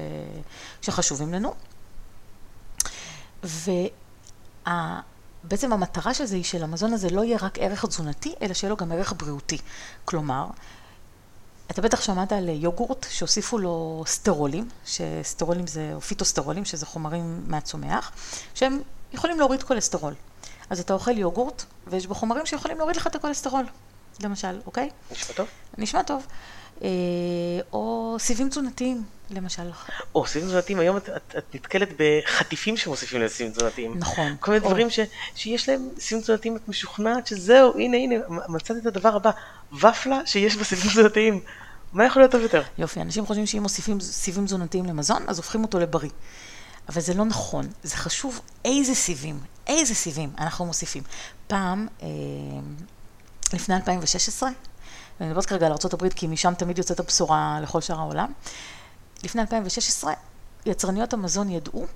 שחשובים 0.82 1.34
לנו. 1.34 1.54
ובעצם 4.64 5.72
המטרה 5.72 6.14
של 6.14 6.24
זה 6.24 6.36
היא 6.36 6.44
שלמזון 6.44 6.92
הזה 6.92 7.10
לא 7.10 7.24
יהיה 7.24 7.38
רק 7.40 7.58
ערך 7.58 7.84
תזונתי, 7.84 8.34
אלא 8.42 8.54
שיהיה 8.54 8.70
לו 8.70 8.76
גם 8.76 8.92
ערך 8.92 9.12
בריאותי. 9.16 9.58
כלומר, 10.04 10.46
אתה 11.70 11.82
בטח 11.82 12.00
שמעת 12.00 12.32
על 12.32 12.48
יוגורט 12.48 13.06
שהוסיפו 13.10 13.58
לו 13.58 14.04
סטרולים, 14.06 14.68
שסטרולים 14.86 15.66
זה, 15.66 15.90
או 15.94 16.00
פיטוסטרולים, 16.00 16.64
שזה 16.64 16.86
חומרים 16.86 17.44
מהצומח, 17.46 18.12
שהם 18.54 18.80
יכולים 19.12 19.38
להוריד 19.38 19.62
כולסטרול. 19.62 20.14
אז 20.70 20.80
אתה 20.80 20.94
אוכל 20.94 21.18
יוגורט, 21.18 21.64
ויש 21.86 22.06
בו 22.06 22.14
חומרים 22.14 22.46
שיכולים 22.46 22.78
להוריד 22.78 22.96
לך 22.96 23.06
את 23.06 23.14
הכולסטרול, 23.14 23.64
למשל, 24.20 24.60
אוקיי? 24.66 24.90
נשמע 25.10 25.34
טוב. 25.34 25.46
נשמע 25.78 26.02
טוב. 26.02 26.26
אה, 26.82 26.88
או 27.72 28.16
סיבים 28.18 28.48
תזונתיים, 28.48 29.02
למשל. 29.30 29.62
או 30.14 30.26
סיבים 30.26 30.48
תזונתיים, 30.48 30.78
היום 30.78 30.96
את, 30.96 31.08
את, 31.08 31.34
את 31.38 31.54
נתקלת 31.54 31.88
בחטיפים 31.98 32.76
שמוסיפים 32.76 33.20
לסיבים 33.20 33.52
תזונתיים. 33.52 33.98
נכון. 33.98 34.36
כל 34.40 34.50
מיני 34.50 34.64
או... 34.64 34.70
דברים 34.70 34.90
ש, 34.90 35.00
שיש 35.34 35.68
להם 35.68 35.88
סיבים 35.98 36.22
תזונתיים, 36.22 36.56
את 36.56 36.68
משוכנעת 36.68 37.26
שזהו, 37.26 37.78
הנה, 37.78 37.96
הנה, 37.96 38.14
מצאת 38.48 38.76
את 38.76 38.86
הדבר 38.86 39.16
הבא, 39.16 39.30
ופלה 39.72 40.20
שיש 40.26 40.56
בה 40.56 40.64
סיבים 40.64 40.90
תזונתיים. 40.90 41.40
מה 41.92 42.04
יכול 42.04 42.22
להיות 42.22 42.32
טוב 42.32 42.42
יותר? 42.42 42.62
יופי, 42.78 43.00
אנשים 43.00 43.26
חושבים 43.26 43.46
שאם 43.46 43.62
מוסיפים 43.62 44.00
סיבים 44.00 44.44
תזונתיים 44.44 44.84
למזון, 44.84 45.24
אז 45.26 45.36
הופכים 45.36 45.62
אותו 45.64 45.78
לבריא. 45.78 46.10
אבל 46.88 47.00
זה 47.00 47.14
לא 47.14 47.24
נכון, 47.24 47.68
זה 47.82 47.96
חשוב 47.96 48.40
איזה 48.64 48.94
סיבים, 48.94 49.40
איזה 49.66 49.94
סיבים 49.94 50.30
אנחנו 50.38 50.64
מוסיפים. 50.64 51.02
פעם, 51.46 51.86
אה, 52.02 52.08
לפני 53.52 53.74
2016, 53.74 54.50
ואני 55.20 55.30
מדברת 55.30 55.46
כרגע 55.46 55.66
על 55.66 55.72
ארה"ב 55.72 56.08
כי 56.08 56.26
משם 56.26 56.54
תמיד 56.54 56.78
יוצאת 56.78 57.00
הבשורה 57.00 57.58
לכל 57.62 57.80
שאר 57.80 57.98
העולם. 57.98 58.32
לפני 59.22 59.40
2016 59.40 60.12
יצרניות 60.66 61.12
המזון 61.12 61.50
ידעו 61.50 61.86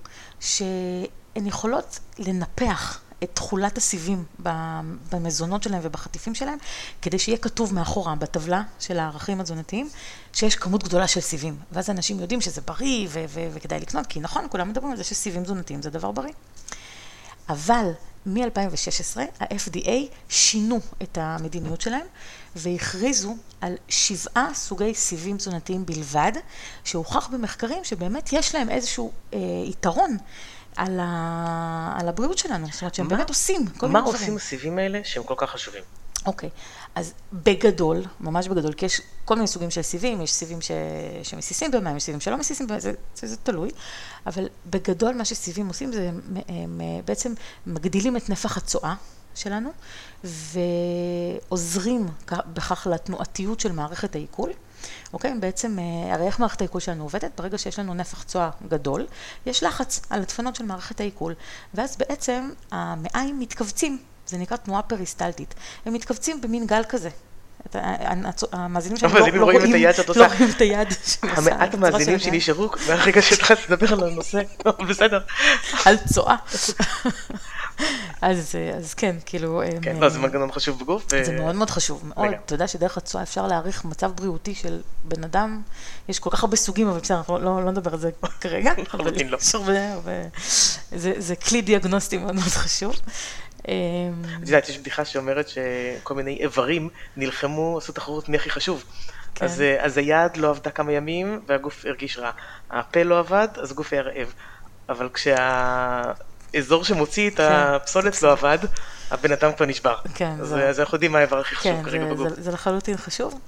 שהן 0.40 1.46
יכולות 1.46 1.98
לנפח 2.18 3.00
את 3.22 3.30
תכולת 3.34 3.78
הסיבים 3.78 4.24
במזונות 5.10 5.62
שלהם 5.62 5.80
ובחטיפים 5.82 6.34
שלהם, 6.34 6.58
כדי 7.02 7.18
שיהיה 7.18 7.38
כתוב 7.38 7.74
מאחורה 7.74 8.14
בטבלה 8.14 8.62
של 8.80 8.98
הערכים 8.98 9.40
התזונתיים, 9.40 9.88
שיש 10.32 10.56
כמות 10.56 10.84
גדולה 10.84 11.08
של 11.08 11.20
סיבים. 11.20 11.56
ואז 11.72 11.90
אנשים 11.90 12.20
יודעים 12.20 12.40
שזה 12.40 12.60
בריא 12.60 13.08
ו- 13.10 13.24
ו- 13.28 13.48
וכדאי 13.52 13.80
לקנות, 13.80 14.06
כי 14.06 14.20
נכון, 14.20 14.46
כולם 14.50 14.68
מדברים 14.68 14.90
על 14.90 14.96
זה 14.96 15.04
שסיבים 15.04 15.42
תזונתיים 15.42 15.82
זה 15.82 15.90
דבר 15.90 16.10
בריא. 16.10 16.32
אבל 17.48 17.90
מ-2016 18.26 19.20
ה-FDA 19.40 19.90
שינו 20.28 20.80
את 21.02 21.18
המדיניות 21.20 21.80
שלהם 21.80 22.06
והכריזו 22.58 23.36
על 23.60 23.74
שבעה 23.88 24.54
סוגי 24.54 24.94
סיבים 24.94 25.36
תזונתיים 25.36 25.86
בלבד, 25.86 26.32
שהוכח 26.84 27.28
במחקרים 27.28 27.84
שבאמת 27.84 28.32
יש 28.32 28.54
להם 28.54 28.70
איזשהו 28.70 29.12
אה, 29.34 29.38
יתרון 29.64 30.16
על, 30.76 31.00
ה... 31.02 31.96
על 32.00 32.08
הבריאות 32.08 32.38
שלנו, 32.38 32.66
זאת 32.72 32.82
אומרת 32.82 32.94
שהם 32.94 33.06
מה, 33.06 33.16
באמת 33.16 33.28
עושים 33.28 33.56
כל 33.56 33.64
מיני 33.66 33.76
דברים. 33.76 33.92
מה 33.92 34.00
עושים 34.00 34.36
הסיבים 34.36 34.78
האלה 34.78 35.00
שהם 35.04 35.22
כל 35.22 35.34
כך 35.36 35.50
חשובים? 35.50 35.82
אוקיי, 36.26 36.50
אז 36.94 37.12
בגדול, 37.32 38.04
ממש 38.20 38.48
בגדול, 38.48 38.72
כי 38.72 38.86
יש 38.86 39.00
כל 39.24 39.34
מיני 39.34 39.46
סוגים 39.46 39.70
של 39.70 39.82
סיבים, 39.82 40.20
יש 40.20 40.32
סיבים 40.32 40.60
ש... 40.60 40.70
שמסיסים 41.22 41.70
במים, 41.70 41.96
יש 41.96 42.02
סיבים 42.02 42.20
שלא 42.20 42.36
מסיסים 42.36 42.66
במים, 42.66 42.80
זה, 42.80 42.92
זה, 43.14 43.26
זה 43.26 43.36
תלוי, 43.36 43.70
אבל 44.26 44.48
בגדול 44.66 45.14
מה 45.14 45.24
שסיבים 45.24 45.68
עושים 45.68 45.92
זה 45.92 46.08
הם, 46.08 46.20
הם 46.48 46.80
בעצם 47.04 47.34
מגדילים 47.66 48.16
את 48.16 48.30
נפח 48.30 48.56
הצואה 48.56 48.94
שלנו 49.38 49.70
ועוזרים 50.24 52.06
בכך 52.52 52.86
לתנועתיות 52.90 53.60
של 53.60 53.72
מערכת 53.72 54.14
העיכול. 54.14 54.50
אוקיי? 55.12 55.34
בעצם, 55.40 55.78
אה, 55.78 56.14
הרי 56.14 56.26
איך 56.26 56.40
מערכת 56.40 56.60
העיכול 56.60 56.80
שלנו 56.80 57.02
עובדת? 57.02 57.30
ברגע 57.36 57.58
שיש 57.58 57.78
לנו 57.78 57.94
נפח 57.94 58.22
צואה 58.22 58.50
גדול, 58.68 59.06
יש 59.46 59.62
לחץ 59.62 60.00
על 60.10 60.20
הדפנות 60.20 60.56
של 60.56 60.64
מערכת 60.64 61.00
העיכול, 61.00 61.34
ואז 61.74 61.96
בעצם 61.96 62.50
המעיים 62.70 63.40
מתכווצים, 63.40 63.98
זה 64.26 64.38
נקרא 64.38 64.56
תנועה 64.56 64.82
פריסטלטית. 64.82 65.54
הם 65.86 65.92
מתכווצים 65.92 66.40
במין 66.40 66.66
גל 66.66 66.82
כזה. 66.88 67.10
המאזינים 68.52 68.98
שלנו 68.98 69.14
לא, 69.18 69.28
לא 69.28 69.44
רואים 69.44 69.70
את 69.70 69.74
היד 69.74 69.94
שאת 69.94 70.08
עושה. 70.08 70.20
לא 70.20 70.26
רואים 70.26 70.50
את 70.56 70.60
היד 70.60 70.88
המעט 71.36 71.74
המאזינים 71.74 72.18
שנשארו 72.18 72.70
מהרגע 72.88 73.22
שהתחלת 73.22 73.70
לדבר 73.70 73.92
על 73.92 74.10
הנושא, 74.10 74.42
בסדר. 74.88 75.20
על 75.84 75.96
צואה. 76.12 76.36
אז, 78.20 78.54
אז 78.76 78.94
כן, 78.94 79.16
כאילו... 79.26 79.62
כן, 79.82 79.96
לא, 79.96 80.08
זה 80.08 80.18
מנגנון 80.18 80.52
חשוב 80.52 80.80
בגוף. 80.80 81.06
זה 81.22 81.32
מאוד 81.32 81.54
מאוד 81.54 81.70
חשוב, 81.70 82.02
מאוד. 82.06 82.28
אתה 82.46 82.54
יודע 82.54 82.68
שדרך 82.68 82.96
הצואה 82.96 83.22
אפשר 83.22 83.46
להעריך 83.46 83.84
מצב 83.84 84.12
בריאותי 84.14 84.54
של 84.54 84.80
בן 85.04 85.24
אדם, 85.24 85.62
יש 86.08 86.18
כל 86.18 86.30
כך 86.30 86.42
הרבה 86.42 86.56
סוגים, 86.56 86.88
אבל 86.88 87.00
בסדר, 87.00 87.16
אנחנו 87.16 87.38
לא, 87.38 87.64
לא 87.64 87.70
נדבר 87.70 87.92
על 87.92 87.98
זה 87.98 88.10
כרגע. 88.40 88.72
לחלוטין 88.78 89.28
לא. 89.32 89.38
זה 91.18 91.36
כלי 91.36 91.62
דיאגנוסטי 91.62 92.18
מאוד 92.18 92.34
מאוד 92.34 92.48
חשוב. 92.48 92.96
את 93.60 93.68
יודעת, 94.40 94.68
יש 94.68 94.78
בדיחה 94.78 95.04
שאומרת 95.04 95.48
שכל 95.48 96.14
מיני 96.14 96.36
איברים 96.40 96.88
נלחמו, 97.16 97.78
עשו 97.78 97.92
תחרות 97.92 98.28
מי 98.28 98.36
הכי 98.36 98.50
חשוב. 98.50 98.84
כן. 99.34 99.44
אז, 99.44 99.62
אז 99.78 99.98
היד 99.98 100.36
לא 100.36 100.50
עבדה 100.50 100.70
כמה 100.70 100.92
ימים 100.92 101.40
והגוף 101.46 101.84
הרגיש 101.86 102.18
רע. 102.18 102.30
הפה 102.70 103.02
לא 103.02 103.18
עבד, 103.18 103.48
אז 103.56 103.70
הגוף 103.70 103.92
היה 103.92 104.02
רעב. 104.02 104.32
אבל 104.88 105.08
כשהאזור 106.52 106.84
שמוציא 106.84 107.30
את 107.30 107.36
כן. 107.36 107.52
הפסולת 107.52 108.22
לא 108.22 108.32
עבד, 108.32 108.58
הבן 109.10 109.32
אדם 109.32 109.52
כבר 109.52 109.66
נשבר. 109.66 109.96
כן. 110.14 110.32
אז, 110.40 110.80
אנחנו 110.80 110.94
יודעים 110.94 111.12
מה 111.12 111.18
האיבר 111.18 111.38
הכי 111.38 111.56
חשוב 111.56 111.72
כן, 111.72 111.82
כרגע 111.84 112.04
בגוף. 112.04 112.28
זה, 112.28 112.42
זה 112.42 112.52
לחלוטין 112.52 112.96
חשוב. 112.96 113.40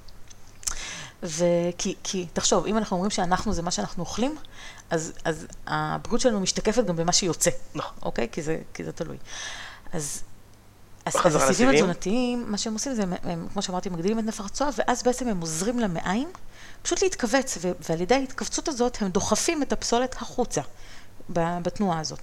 וכי, 1.22 1.94
כי, 2.04 2.26
תחשוב, 2.32 2.66
אם 2.66 2.76
אנחנו 2.76 2.96
אומרים 2.96 3.10
שאנחנו 3.10 3.52
זה 3.52 3.62
מה 3.62 3.70
שאנחנו 3.70 4.02
אוכלים, 4.02 4.36
אז, 4.90 5.12
אז 5.24 5.46
הבריאות 5.66 6.20
שלנו 6.20 6.40
משתקפת 6.40 6.84
גם 6.84 6.96
במה 6.96 7.12
שיוצא. 7.12 7.50
נכון. 7.74 7.92
אוקיי? 8.02 8.28
כי 8.32 8.42
זה, 8.42 8.58
כי 8.74 8.84
זה 8.84 8.92
תלוי. 8.92 9.16
אז, 9.92 10.22
אז, 11.04 11.14
אז 11.24 11.36
הסיבים 11.36 11.68
התזונתיים, 11.68 12.44
מה 12.48 12.58
שהם 12.58 12.72
עושים 12.72 12.94
זה, 12.94 13.02
הם, 13.02 13.12
הם, 13.22 13.46
כמו 13.52 13.62
שאמרתי, 13.62 13.88
מגדילים 13.88 14.18
את 14.18 14.24
נפח 14.24 14.46
הצואה, 14.46 14.70
ואז 14.76 15.02
בעצם 15.02 15.28
הם 15.28 15.40
עוזרים 15.40 15.78
למעיים 15.78 16.28
פשוט 16.82 17.02
להתכווץ, 17.02 17.58
ו- 17.60 17.72
ועל 17.88 18.00
ידי 18.00 18.14
ההתכווצות 18.14 18.68
הזאת 18.68 18.98
הם 19.00 19.08
דוחפים 19.08 19.62
את 19.62 19.72
הפסולת 19.72 20.14
החוצה 20.14 20.60
בתנועה 21.28 22.00
הזאת. 22.00 22.20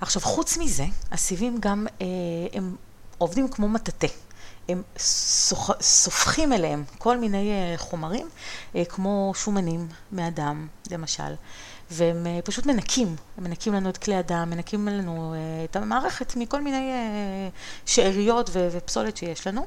עכשיו, 0.00 0.22
חוץ 0.22 0.56
מזה, 0.56 0.84
הסיבים 1.12 1.58
גם, 1.60 1.86
אה, 2.00 2.06
הם 2.52 2.76
עובדים 3.18 3.48
כמו 3.48 3.68
מטאטא. 3.68 4.06
הם 4.68 4.82
סופחים 5.80 6.52
אליהם 6.52 6.84
כל 6.98 7.16
מיני 7.18 7.50
אה, 7.50 7.74
חומרים, 7.76 8.28
אה, 8.76 8.84
כמו 8.84 9.32
שומנים 9.36 9.88
מאדם, 10.12 10.66
למשל, 10.90 11.34
והם 11.90 12.26
אה, 12.26 12.38
פשוט 12.44 12.66
מנקים, 12.66 13.16
הם 13.38 13.44
מנקים 13.44 13.72
לנו 13.74 13.90
את 13.90 13.98
כלי 13.98 14.14
הדם, 14.14 14.46
מנקים 14.50 14.88
לנו 14.88 15.34
את 15.64 15.76
המערכת 15.76 16.36
מכל 16.36 16.60
מיני 16.60 16.92
שאריות 17.86 18.50
ופסולת 18.52 19.16
שיש 19.16 19.46
לנו. 19.46 19.66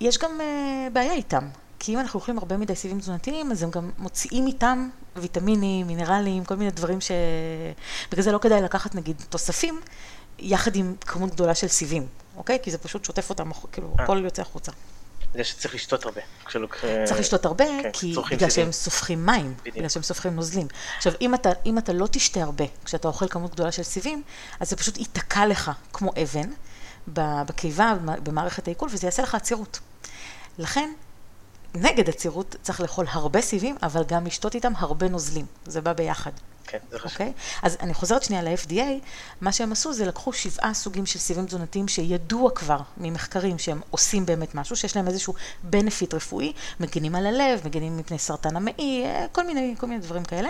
יש 0.00 0.18
גם 0.18 0.30
בעיה 0.92 1.12
איתם, 1.12 1.48
כי 1.80 1.94
אם 1.94 1.98
אנחנו 2.00 2.20
אוכלים 2.20 2.38
הרבה 2.38 2.56
מדי 2.56 2.74
סיבים 2.74 3.00
תזונתיים, 3.00 3.52
אז 3.52 3.62
הם 3.62 3.70
גם 3.70 3.90
מוציאים 3.98 4.46
איתם 4.46 4.88
ויטמינים, 5.16 5.86
מינרלים, 5.86 6.44
כל 6.44 6.54
מיני 6.54 6.70
דברים 6.70 7.00
ש... 7.00 7.10
בגלל 8.10 8.22
זה 8.22 8.32
לא 8.32 8.38
כדאי 8.38 8.62
לקחת 8.62 8.94
נגיד 8.94 9.22
תוספים, 9.28 9.80
יחד 10.38 10.76
עם 10.76 10.94
כמות 11.00 11.30
גדולה 11.30 11.54
של 11.54 11.68
סיבים. 11.68 12.06
אוקיי? 12.36 12.58
כי 12.62 12.70
זה 12.70 12.78
פשוט 12.78 13.04
שוטף 13.04 13.30
אותם, 13.30 13.50
כאילו, 13.72 13.94
אה. 13.98 14.04
הכל 14.04 14.20
יוצא 14.24 14.42
החוצה. 14.42 14.72
בגלל 15.32 15.44
שצריך 15.44 15.74
לשתות 15.74 16.04
הרבה. 16.04 16.20
צריך 17.04 17.20
לשתות 17.20 17.44
הרבה, 17.44 17.64
כן, 17.82 17.90
כי 17.92 18.14
בגלל 18.30 18.50
שהם 18.50 18.72
סופחים 18.72 19.26
מים, 19.26 19.54
בגלל 19.64 19.88
שהם 19.88 20.02
סופחים 20.02 20.36
נוזלים. 20.36 20.66
עכשיו, 20.96 21.12
אם 21.20 21.34
אתה, 21.34 21.50
אם 21.66 21.78
אתה 21.78 21.92
לא 21.92 22.06
תשתה 22.10 22.42
הרבה 22.42 22.64
כשאתה 22.84 23.08
אוכל 23.08 23.28
כמות 23.28 23.52
גדולה 23.52 23.72
של 23.72 23.82
סיבים, 23.82 24.22
אז 24.60 24.70
זה 24.70 24.76
פשוט 24.76 24.98
ייתקע 24.98 25.46
לך 25.46 25.70
כמו 25.92 26.10
אבן 26.22 26.50
בקיבה, 27.08 27.94
במערכת 28.22 28.66
העיכול, 28.66 28.88
וזה 28.92 29.06
יעשה 29.06 29.22
לך 29.22 29.34
עצירות. 29.34 29.80
לכן, 30.58 30.90
נגד 31.74 32.08
עצירות 32.08 32.56
צריך 32.62 32.80
לאכול 32.80 33.06
הרבה 33.08 33.40
סיבים, 33.40 33.76
אבל 33.82 34.04
גם 34.08 34.26
לשתות 34.26 34.54
איתם 34.54 34.72
הרבה 34.76 35.08
נוזלים. 35.08 35.46
זה 35.66 35.80
בא 35.80 35.92
ביחד. 35.92 36.30
כן, 36.70 36.78
זה 36.90 36.98
חשוב. 36.98 37.10
Okay? 37.10 37.12
אוקיי? 37.12 37.32
אז 37.62 37.76
אני 37.80 37.94
חוזרת 37.94 38.22
שנייה 38.22 38.42
ל-FDA, 38.42 39.06
מה 39.40 39.52
שהם 39.52 39.72
עשו 39.72 39.92
זה 39.92 40.06
לקחו 40.06 40.32
שבעה 40.32 40.74
סוגים 40.74 41.06
של 41.06 41.18
סיבים 41.18 41.46
תזונתיים 41.46 41.88
שידוע 41.88 42.50
כבר 42.50 42.80
ממחקרים 42.96 43.58
שהם 43.58 43.80
עושים 43.90 44.26
באמת 44.26 44.54
משהו, 44.54 44.76
שיש 44.76 44.96
להם 44.96 45.08
איזשהו 45.08 45.34
benefit 45.72 46.14
רפואי, 46.14 46.52
מגינים 46.80 47.14
על 47.14 47.26
הלב, 47.26 47.60
מגינים 47.64 47.96
מפני 47.96 48.18
סרטן 48.18 48.56
המעי, 48.56 49.04
כל 49.32 49.46
מיני, 49.46 49.74
כל 49.78 49.86
מיני 49.86 50.00
דברים 50.00 50.24
כאלה. 50.24 50.48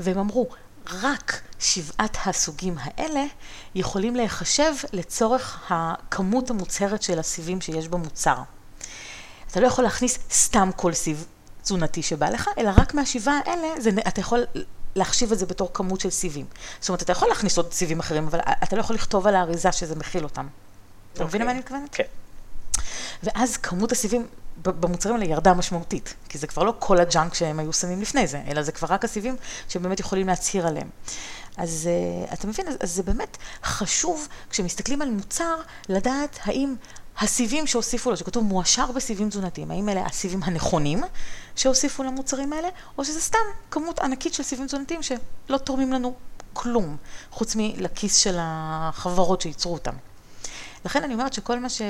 והם 0.00 0.18
אמרו, 0.18 0.48
רק 0.86 1.40
שבעת 1.58 2.16
הסוגים 2.24 2.76
האלה 2.80 3.24
יכולים 3.74 4.16
להיחשב 4.16 4.74
לצורך 4.92 5.62
הכמות 5.70 6.50
המוצהרת 6.50 7.02
של 7.02 7.18
הסיבים 7.18 7.60
שיש 7.60 7.88
במוצר. 7.88 8.36
אתה 9.52 9.60
לא 9.60 9.66
יכול 9.66 9.84
להכניס 9.84 10.18
סתם 10.30 10.70
כל 10.76 10.92
סיב 10.92 11.26
תזונתי 11.62 12.02
שבא 12.02 12.28
לך, 12.28 12.48
אלא 12.58 12.70
רק 12.76 12.94
מהשבעה 12.94 13.38
האלה, 13.44 13.80
זה, 13.80 13.90
אתה 14.08 14.20
יכול 14.20 14.44
להחשיב 14.94 15.32
את 15.32 15.38
זה 15.38 15.46
בתור 15.46 15.70
כמות 15.74 16.00
של 16.00 16.10
סיבים. 16.10 16.46
זאת 16.80 16.88
אומרת, 16.88 17.02
אתה 17.02 17.12
יכול 17.12 17.28
להכניס 17.28 17.56
עוד 17.56 17.72
סיבים 17.72 18.00
אחרים, 18.00 18.26
אבל 18.26 18.40
אתה 18.62 18.76
לא 18.76 18.80
יכול 18.80 18.96
לכתוב 18.96 19.26
על 19.26 19.34
האריזה 19.34 19.72
שזה 19.72 19.94
מכיל 19.94 20.24
אותם. 20.24 20.46
אתה 21.14 21.24
מבין 21.24 21.26
אוקיי. 21.26 21.40
למה 21.40 21.50
אני 21.50 21.58
מתכוונת? 21.58 21.88
כן. 21.92 22.04
ואז 23.22 23.56
כמות 23.56 23.92
הסיבים 23.92 24.26
במוצרים 24.62 25.14
האלה 25.14 25.26
ירדה 25.26 25.54
משמעותית, 25.54 26.14
כי 26.28 26.38
זה 26.38 26.46
כבר 26.46 26.62
לא 26.62 26.74
כל 26.78 27.00
הג'אנק 27.00 27.34
שהם 27.34 27.58
היו 27.58 27.72
שמים 27.72 28.02
לפני 28.02 28.26
זה, 28.26 28.42
אלא 28.48 28.62
זה 28.62 28.72
כבר 28.72 28.88
רק 28.90 29.04
הסיבים 29.04 29.36
שהם 29.68 29.82
באמת 29.82 30.00
יכולים 30.00 30.26
להצהיר 30.26 30.66
עליהם. 30.66 30.88
אז 31.56 31.88
uh, 32.28 32.32
אתה 32.32 32.46
מבין, 32.46 32.68
אז, 32.68 32.74
אז 32.80 32.92
זה 32.92 33.02
באמת 33.02 33.36
חשוב, 33.64 34.28
כשמסתכלים 34.50 35.02
על 35.02 35.10
מוצר, 35.10 35.56
לדעת 35.88 36.38
האם 36.44 36.74
הסיבים 37.18 37.66
שהוסיפו 37.66 38.10
לו, 38.10 38.16
שכתוב 38.16 38.44
מועשר 38.44 38.92
בסיבים 38.92 39.28
תזונתיים, 39.28 39.70
האם 39.70 39.88
אלה 39.88 40.06
הסיבים 40.06 40.42
הנכונים 40.42 41.00
שהוסיפו 41.56 42.02
למוצרים 42.02 42.52
האלה, 42.52 42.68
או 42.98 43.04
שזה 43.04 43.20
סתם 43.20 43.38
כמות 43.70 43.98
ענקית 43.98 44.34
של 44.34 44.42
סיבים 44.42 44.66
תזונתיים 44.66 45.00
שלא 45.02 45.58
תורמים 45.58 45.92
לנו 45.92 46.14
כלום, 46.52 46.96
חוץ 47.30 47.56
מלכיס 47.56 48.16
של 48.16 48.36
החברות 48.38 49.40
שייצרו 49.40 49.72
אותם. 49.72 49.94
לכן 50.84 51.02
אני 51.02 51.14
אומרת 51.14 51.32
שכל 51.32 51.58
מה 51.58 51.68
ש... 51.68 51.82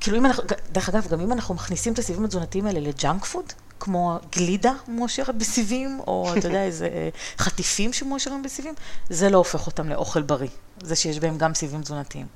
כאילו 0.00 0.18
אם 0.18 0.26
אנחנו, 0.26 0.44
דרך 0.72 0.88
אגב, 0.88 1.06
גם 1.08 1.20
אם 1.20 1.32
אנחנו 1.32 1.54
מכניסים 1.54 1.92
את 1.92 1.98
הסיבים 1.98 2.24
התזונתיים 2.24 2.66
האלה 2.66 2.80
לג'אנק 2.80 3.24
פוד, 3.24 3.52
כמו 3.80 4.18
גלידה 4.36 4.72
מועשרת 4.88 5.34
בסיבים, 5.34 6.00
או 6.06 6.32
אתה 6.38 6.48
יודע, 6.48 6.64
איזה 6.64 6.86
אה, 6.86 7.08
חטיפים 7.38 7.92
שמועשרים 7.92 8.42
בסיבים, 8.42 8.74
זה 9.10 9.30
לא 9.30 9.38
הופך 9.38 9.66
אותם 9.66 9.88
לאוכל 9.88 10.22
בריא, 10.22 10.48
זה 10.82 10.96
שיש 10.96 11.18
בהם 11.18 11.38
גם 11.38 11.54
סיבים 11.54 11.82
תזונתיים. 11.82 12.26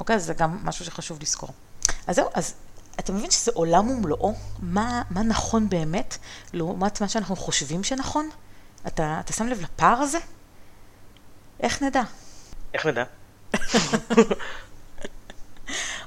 אוקיי? 0.00 0.18
זה 0.18 0.34
גם 0.34 0.58
משהו 0.64 0.84
שחשוב 0.84 1.18
לזכור. 1.22 1.48
אז 2.06 2.16
זהו, 2.16 2.28
אז 2.34 2.54
אתה 3.00 3.12
מבין 3.12 3.30
שזה 3.30 3.50
עולם 3.54 3.90
ומלואו? 3.90 4.34
מה, 4.58 5.02
מה 5.10 5.22
נכון 5.22 5.68
באמת, 5.68 6.18
לעומת 6.52 7.00
מה 7.00 7.08
שאנחנו 7.08 7.36
חושבים 7.36 7.84
שנכון? 7.84 8.30
אתה, 8.86 9.20
אתה 9.24 9.32
שם 9.32 9.46
לב 9.46 9.60
לפער 9.60 9.96
הזה? 9.96 10.18
איך 11.60 11.82
נדע? 11.82 12.02
איך 12.74 12.86
נדע? 12.86 13.04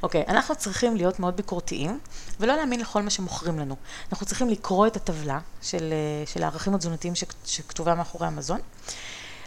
אוקיי, 0.03 0.23
אנחנו 0.27 0.55
צריכים 0.55 0.95
להיות 0.95 1.19
מאוד 1.19 1.37
ביקורתיים, 1.37 1.99
ולא 2.39 2.55
להאמין 2.55 2.79
לכל 2.79 3.01
מה 3.01 3.09
שמוכרים 3.09 3.59
לנו. 3.59 3.75
אנחנו 4.11 4.25
צריכים 4.25 4.49
לקרוא 4.49 4.87
את 4.87 4.95
הטבלה 4.95 5.39
של, 5.61 5.93
אה, 5.93 6.27
של 6.27 6.43
הערכים 6.43 6.75
התזונתיים 6.75 7.15
שכ- 7.15 7.33
שכתובה 7.45 7.95
מאחורי 7.95 8.27
המזון, 8.27 8.59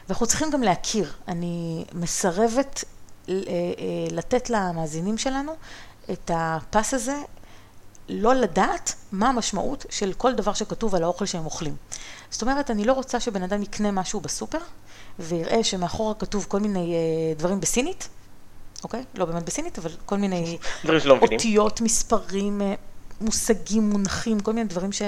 ואנחנו 0.09 0.27
צריכים 0.27 0.51
גם 0.51 0.63
להכיר. 0.63 1.13
אני 1.29 1.85
מסרבת 1.93 2.85
לתת 4.11 4.51
למאזינים 4.51 5.19
שלנו 5.19 5.53
את 6.11 6.31
הפס 6.35 6.95
הזה, 6.95 7.17
לא 8.09 8.35
לדעת 8.35 8.95
מה 9.13 9.29
המשמעות 9.29 9.87
של 9.91 10.13
כל 10.13 10.35
דבר 10.35 10.53
שכתוב 10.53 10.95
על 10.95 11.03
האוכל 11.03 11.27
שהם 11.27 11.45
אוכלים. 11.45 11.77
זאת 12.31 12.43
אומרת, 12.43 12.71
אני 12.71 12.85
לא 12.85 12.93
רוצה 12.93 13.21
שבן 13.21 13.43
אדם 13.43 13.63
יקנה 13.63 13.91
משהו 13.91 14.21
בסופר, 14.21 14.59
ויראה 15.19 15.65
שמאחורה 15.65 16.15
כתוב 16.15 16.47
כל 16.49 16.61
מיני 16.61 16.95
אה, 16.95 17.35
דברים 17.35 17.61
בסינית, 17.61 18.09
אוקיי? 18.85 19.05
לא 19.15 19.25
באמת 19.25 19.43
בסינית, 19.43 19.79
אבל 19.79 19.91
כל 20.07 20.17
מיני. 20.17 20.59
אותיות, 21.35 21.81
מספרים, 21.81 22.63
אה, 22.63 22.75
מושגים, 23.21 23.91
מונחים, 23.91 24.41
כל 24.41 24.53
מיני 24.53 24.69
דברים 24.69 24.93
ש... 24.93 25.03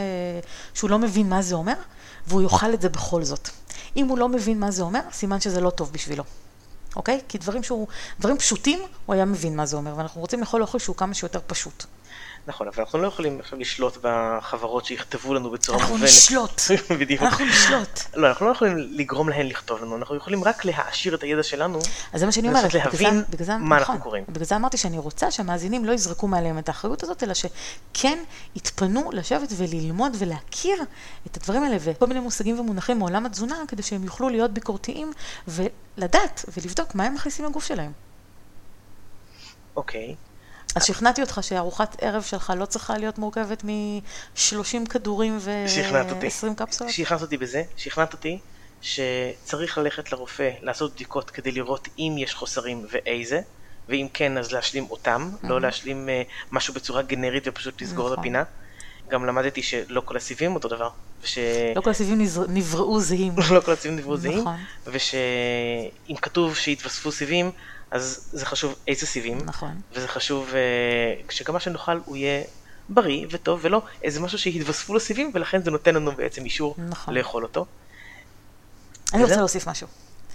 שהוא 0.74 0.90
לא 0.90 0.98
מבין 0.98 1.28
מה 1.28 1.42
זה 1.42 1.54
אומר, 1.54 1.74
והוא 2.26 2.42
יאכל 2.42 2.74
את 2.74 2.80
זה 2.80 2.88
בכל 2.88 3.24
זאת. 3.24 3.48
אם 3.96 4.08
הוא 4.08 4.18
לא 4.18 4.28
מבין 4.28 4.60
מה 4.60 4.70
זה 4.70 4.82
אומר, 4.82 5.00
סימן 5.12 5.40
שזה 5.40 5.60
לא 5.60 5.70
טוב 5.70 5.92
בשבילו. 5.92 6.24
אוקיי? 6.98 7.20
כי 7.28 7.38
דברים 7.38 7.62
שהוא, 7.62 7.86
דברים 8.20 8.38
פשוטים, 8.38 8.78
הוא 9.06 9.14
היה 9.14 9.24
מבין 9.24 9.56
מה 9.56 9.66
זה 9.66 9.76
אומר, 9.76 9.94
ואנחנו 9.96 10.20
רוצים 10.20 10.40
לאכול 10.40 10.62
אוכל 10.62 10.78
שהוא 10.78 10.96
כמה 10.96 11.14
שיותר 11.14 11.40
פשוט. 11.46 11.84
נכון, 12.48 12.68
אבל 12.68 12.82
אנחנו 12.82 12.98
לא 12.98 13.06
יכולים 13.06 13.40
עכשיו 13.40 13.58
לשלוט 13.58 13.98
בחברות 14.02 14.84
שיכתבו 14.84 15.34
לנו 15.34 15.50
בצורה 15.50 15.78
אנחנו 15.78 15.94
מובנת. 15.94 16.08
נשלוט. 16.10 16.60
בדיוק. 17.00 17.22
אנחנו 17.22 17.44
נשלוט. 17.44 18.00
לא, 18.14 18.28
אנחנו 18.28 18.46
לא 18.46 18.52
יכולים 18.52 18.76
לגרום 18.78 19.28
להן 19.28 19.46
לכתוב 19.46 19.82
לנו, 19.82 19.96
אנחנו 19.96 20.16
יכולים 20.16 20.44
רק 20.44 20.64
להעשיר 20.64 21.14
את 21.14 21.22
הידע 21.22 21.42
שלנו. 21.42 21.78
אז 22.12 22.20
זה 22.20 22.26
מה 22.26 22.32
שאני 22.32 22.48
אומרת. 22.48 22.74
להבין 22.74 23.22
בגלל 23.30 23.46
זה- 23.46 23.56
מה 23.56 23.76
אנחנו 23.78 23.94
נכון. 23.94 24.02
קוראים. 24.04 24.24
בגלל 24.28 24.44
זה 24.44 24.56
אמרתי 24.56 24.76
שאני 24.76 24.98
רוצה 24.98 25.30
שהמאזינים 25.30 25.84
לא 25.84 25.92
יזרקו 25.92 26.28
מעליהם 26.28 26.58
את 26.58 26.68
האחריות 26.68 27.02
הזאת, 27.02 27.22
אלא 27.22 27.34
שכן 27.34 28.18
יתפנו 28.56 29.10
לשבת 29.12 29.48
וללמוד 29.56 30.16
ולהכיר 30.18 30.82
את 31.26 31.36
הדברים 31.36 31.62
האלה 31.62 31.76
וכל 31.80 32.06
מיני 32.06 32.20
מושגים 32.20 32.60
ומונחים 32.60 32.98
מעולם 32.98 33.26
התזונה, 33.26 33.56
כדי 33.68 33.82
שהם 33.82 34.04
יוכלו 34.04 34.28
להיות 34.28 34.50
ביקורתיים 34.50 35.12
ולדעת 35.48 36.44
ולבדוק 36.56 36.94
מה 36.94 37.04
הם 37.04 37.14
מכניסים 37.14 37.44
לגוף 37.44 37.64
שלהם. 37.64 37.92
אוקיי. 39.76 40.14
אז 40.74 40.84
שכנעתי 40.84 41.20
אותך 41.20 41.38
שארוחת 41.42 41.96
ערב 42.00 42.22
שלך 42.22 42.52
לא 42.56 42.64
צריכה 42.66 42.98
להיות 42.98 43.18
מורכבת 43.18 43.64
מ-30 43.64 44.88
כדורים 44.90 45.38
שכנעת 45.66 46.10
אותי. 46.10 46.26
ו-20 46.26 46.54
קפסולות? 46.56 46.92
שכנעת 46.92 47.22
אותי 47.22 47.36
בזה, 47.36 47.62
שכנעת 47.76 48.12
אותי 48.12 48.38
שצריך 48.82 49.78
ללכת 49.78 50.12
לרופא 50.12 50.50
לעשות 50.62 50.94
בדיקות 50.94 51.30
כדי 51.30 51.52
לראות 51.52 51.88
אם 51.98 52.14
יש 52.18 52.34
חוסרים 52.34 52.86
ואיזה, 52.90 53.40
ואם 53.88 54.06
כן 54.14 54.38
אז 54.38 54.52
להשלים 54.52 54.86
אותם, 54.90 55.30
לא 55.42 55.60
להשלים 55.60 56.08
אה, 56.08 56.22
משהו 56.52 56.74
בצורה 56.74 57.02
גנרית 57.02 57.42
ופשוט 57.46 57.82
לסגור 57.82 58.06
את 58.06 58.12
נכון. 58.12 58.20
הפינה. 58.22 58.42
גם 59.10 59.26
למדתי 59.26 59.62
שלא 59.62 60.00
כל 60.04 60.16
הסיבים 60.16 60.54
אותו 60.54 60.68
דבר, 60.68 60.90
וש... 61.22 61.38
לא 61.76 61.80
כל 61.80 61.90
הסיבים 61.90 62.18
נזר- 62.20 62.46
נבראו 62.48 63.00
זהים. 63.00 63.32
לא 63.54 63.60
כל 63.60 63.72
הסיבים 63.72 63.98
נבראו 63.98 64.16
זהים, 64.16 64.38
נכון. 64.40 64.56
ושאם 64.86 66.16
כתוב 66.22 66.56
שיתווספו 66.56 67.12
סיבים, 67.12 67.50
אז 67.90 68.30
זה 68.32 68.46
חשוב 68.46 68.74
איזה 68.88 69.06
סיבים, 69.06 69.38
נכון. 69.44 69.80
וזה 69.92 70.08
חשוב 70.08 70.48
אה, 70.54 71.30
שגם 71.30 71.54
מה 71.54 71.60
שנאכל 71.60 72.00
הוא 72.04 72.16
יהיה 72.16 72.42
בריא 72.88 73.26
וטוב, 73.30 73.60
ולא 73.62 73.82
איזה 74.02 74.20
משהו 74.20 74.38
שהתווספו 74.38 74.94
לסיבים, 74.94 75.30
ולכן 75.34 75.62
זה 75.62 75.70
נותן 75.70 75.94
לנו 75.94 76.12
בעצם 76.12 76.44
אישור 76.44 76.74
נכון. 76.78 77.14
לאכול 77.14 77.42
אותו. 77.42 77.66
אני 79.14 79.22
רוצה. 79.22 79.36
להוסיף 79.36 79.68
משהו. 79.68 79.86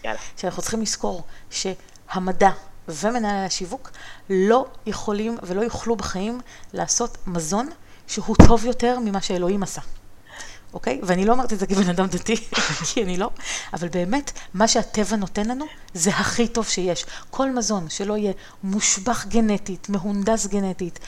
יאללה. 0.03 0.19
שאנחנו 0.37 0.61
צריכים 0.61 0.81
לזכור 0.81 1.23
שהמדע 1.49 2.49
ומנהלי 2.87 3.45
השיווק 3.45 3.91
לא 4.29 4.65
יכולים 4.85 5.37
ולא 5.43 5.61
יוכלו 5.61 5.95
בחיים 5.95 6.41
לעשות 6.73 7.17
מזון 7.27 7.69
שהוא 8.07 8.35
טוב 8.47 8.65
יותר 8.65 8.99
ממה 8.99 9.21
שאלוהים 9.21 9.63
עשה. 9.63 9.81
אוקיי? 10.73 10.99
ואני 11.03 11.25
לא 11.25 11.33
אומרת 11.33 11.53
את 11.53 11.59
זה 11.59 11.67
כבן 11.67 11.89
אדם 11.89 12.07
דתי, 12.07 12.36
כי 12.93 13.03
אני 13.03 13.17
לא, 13.17 13.29
אבל 13.73 13.88
באמת, 13.88 14.31
מה 14.53 14.67
שהטבע 14.67 15.15
נותן 15.15 15.45
לנו 15.45 15.65
זה 15.93 16.09
הכי 16.09 16.47
טוב 16.47 16.67
שיש. 16.67 17.05
כל 17.29 17.51
מזון 17.51 17.89
שלא 17.89 18.17
יהיה 18.17 18.33
מושבח 18.63 19.25
גנטית, 19.25 19.89
מהונדס 19.89 20.47
גנטית, 20.47 20.99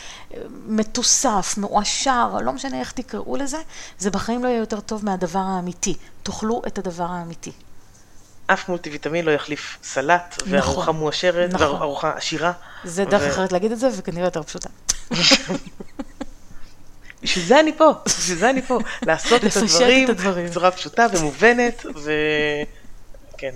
מתוסף, 0.67 1.55
מועשר, 1.57 2.37
לא 2.43 2.53
משנה 2.53 2.79
איך 2.79 2.91
תקראו 2.91 3.37
לזה, 3.37 3.57
זה 3.99 4.11
בחיים 4.11 4.43
לא 4.43 4.47
יהיה 4.47 4.59
יותר 4.59 4.79
טוב 4.79 5.05
מהדבר 5.05 5.39
האמיתי. 5.39 5.95
תאכלו 6.23 6.61
את 6.67 6.77
הדבר 6.77 7.07
האמיתי. 7.09 7.51
אף 8.47 8.69
מולטיוויטמין 8.69 9.25
לא 9.25 9.31
יחליף 9.31 9.77
סלט, 9.83 10.43
וארוחה 10.47 10.81
נכון. 10.81 10.95
מועשרת, 10.95 11.53
נכון. 11.53 11.67
וארוחה 11.67 12.11
עשירה. 12.15 12.51
זה 12.83 13.05
דרך 13.05 13.21
ו- 13.21 13.29
אחרת 13.29 13.51
להגיד 13.51 13.71
את 13.71 13.79
זה, 13.79 13.89
וכנראה 13.97 14.27
יותר 14.27 14.43
פשוטה. 14.43 14.69
בשביל 17.25 17.45
זה 17.45 17.59
אני 17.59 17.77
פה, 17.77 17.91
בשביל 18.05 18.37
זה 18.37 18.49
אני 18.49 18.61
פה, 18.61 18.79
לעשות 19.07 19.43
את 19.43 19.57
הדברים. 20.09 20.49
בצורה 20.49 20.71
פשוטה 20.71 21.07
ומובנת, 21.13 21.85
ו... 21.95 22.11
כן. 23.37 23.51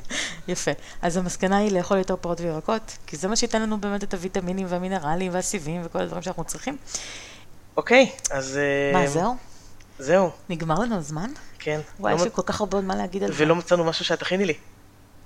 יפה. 0.48 0.72
אז 1.02 1.18
המסקנה 1.18 1.58
היא 1.58 1.72
לאכול 1.72 1.98
יותר 1.98 2.16
פירות 2.16 2.42
וירקות, 2.42 2.98
כי 3.08 3.18
זה 3.18 3.28
מה 3.28 3.36
שייתן 3.36 3.62
לנו 3.62 3.78
באמת 3.78 4.04
את 4.04 4.14
הוויטמינים 4.14 4.68
והמינרלים 4.70 5.34
והסיבים 5.34 5.82
וכל 5.86 6.00
הדברים 6.00 6.22
שאנחנו 6.22 6.44
צריכים. 6.44 6.78
אוקיי, 7.78 8.12
אז... 8.32 8.58
אה, 8.58 9.00
מה, 9.00 9.08
זהו? 9.08 9.36
זהו, 10.00 10.32
נגמר 10.50 10.80
לנו 10.80 10.96
הזמן? 10.96 11.32
כן. 11.60 11.80
וואי, 12.00 12.14
לא 12.14 12.18
יש 12.18 12.24
לי 12.24 12.30
כל 12.34 12.42
כך 12.46 12.60
הרבה 12.60 12.78
עוד 12.78 12.86
מה 12.86 12.96
להגיד 12.96 13.24
על 13.24 13.34
זה. 13.34 13.44
ולא 13.44 13.56
מצאנו 13.56 13.84
משהו 13.84 14.06
שאת 14.06 14.20
תכיני 14.20 14.46
לי. 14.46 14.54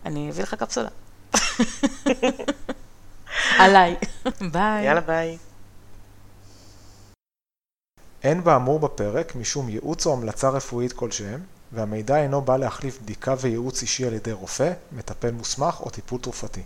אני 0.05 0.29
אביא 0.29 0.43
לך 0.43 0.53
קפסולה. 0.53 0.89
עליי. 3.59 3.95
ביי. 4.53 4.85
יאללה 4.85 5.01
ביי. 5.01 5.37
אין 8.23 8.43
באמור 8.43 8.79
בפרק 8.79 9.35
משום 9.35 9.69
ייעוץ 9.69 10.05
או 10.05 10.13
המלצה 10.13 10.49
רפואית 10.49 10.93
כלשהם, 10.93 11.39
והמידע 11.71 12.17
אינו 12.17 12.41
בא 12.41 12.57
להחליף 12.57 12.99
בדיקה 13.01 13.35
וייעוץ 13.39 13.81
אישי 13.81 14.05
על 14.05 14.13
ידי 14.13 14.31
רופא, 14.31 14.73
מטפל 14.91 15.31
מוסמך 15.31 15.81
או 15.81 15.89
טיפול 15.89 16.19
תרופתי. 16.21 16.61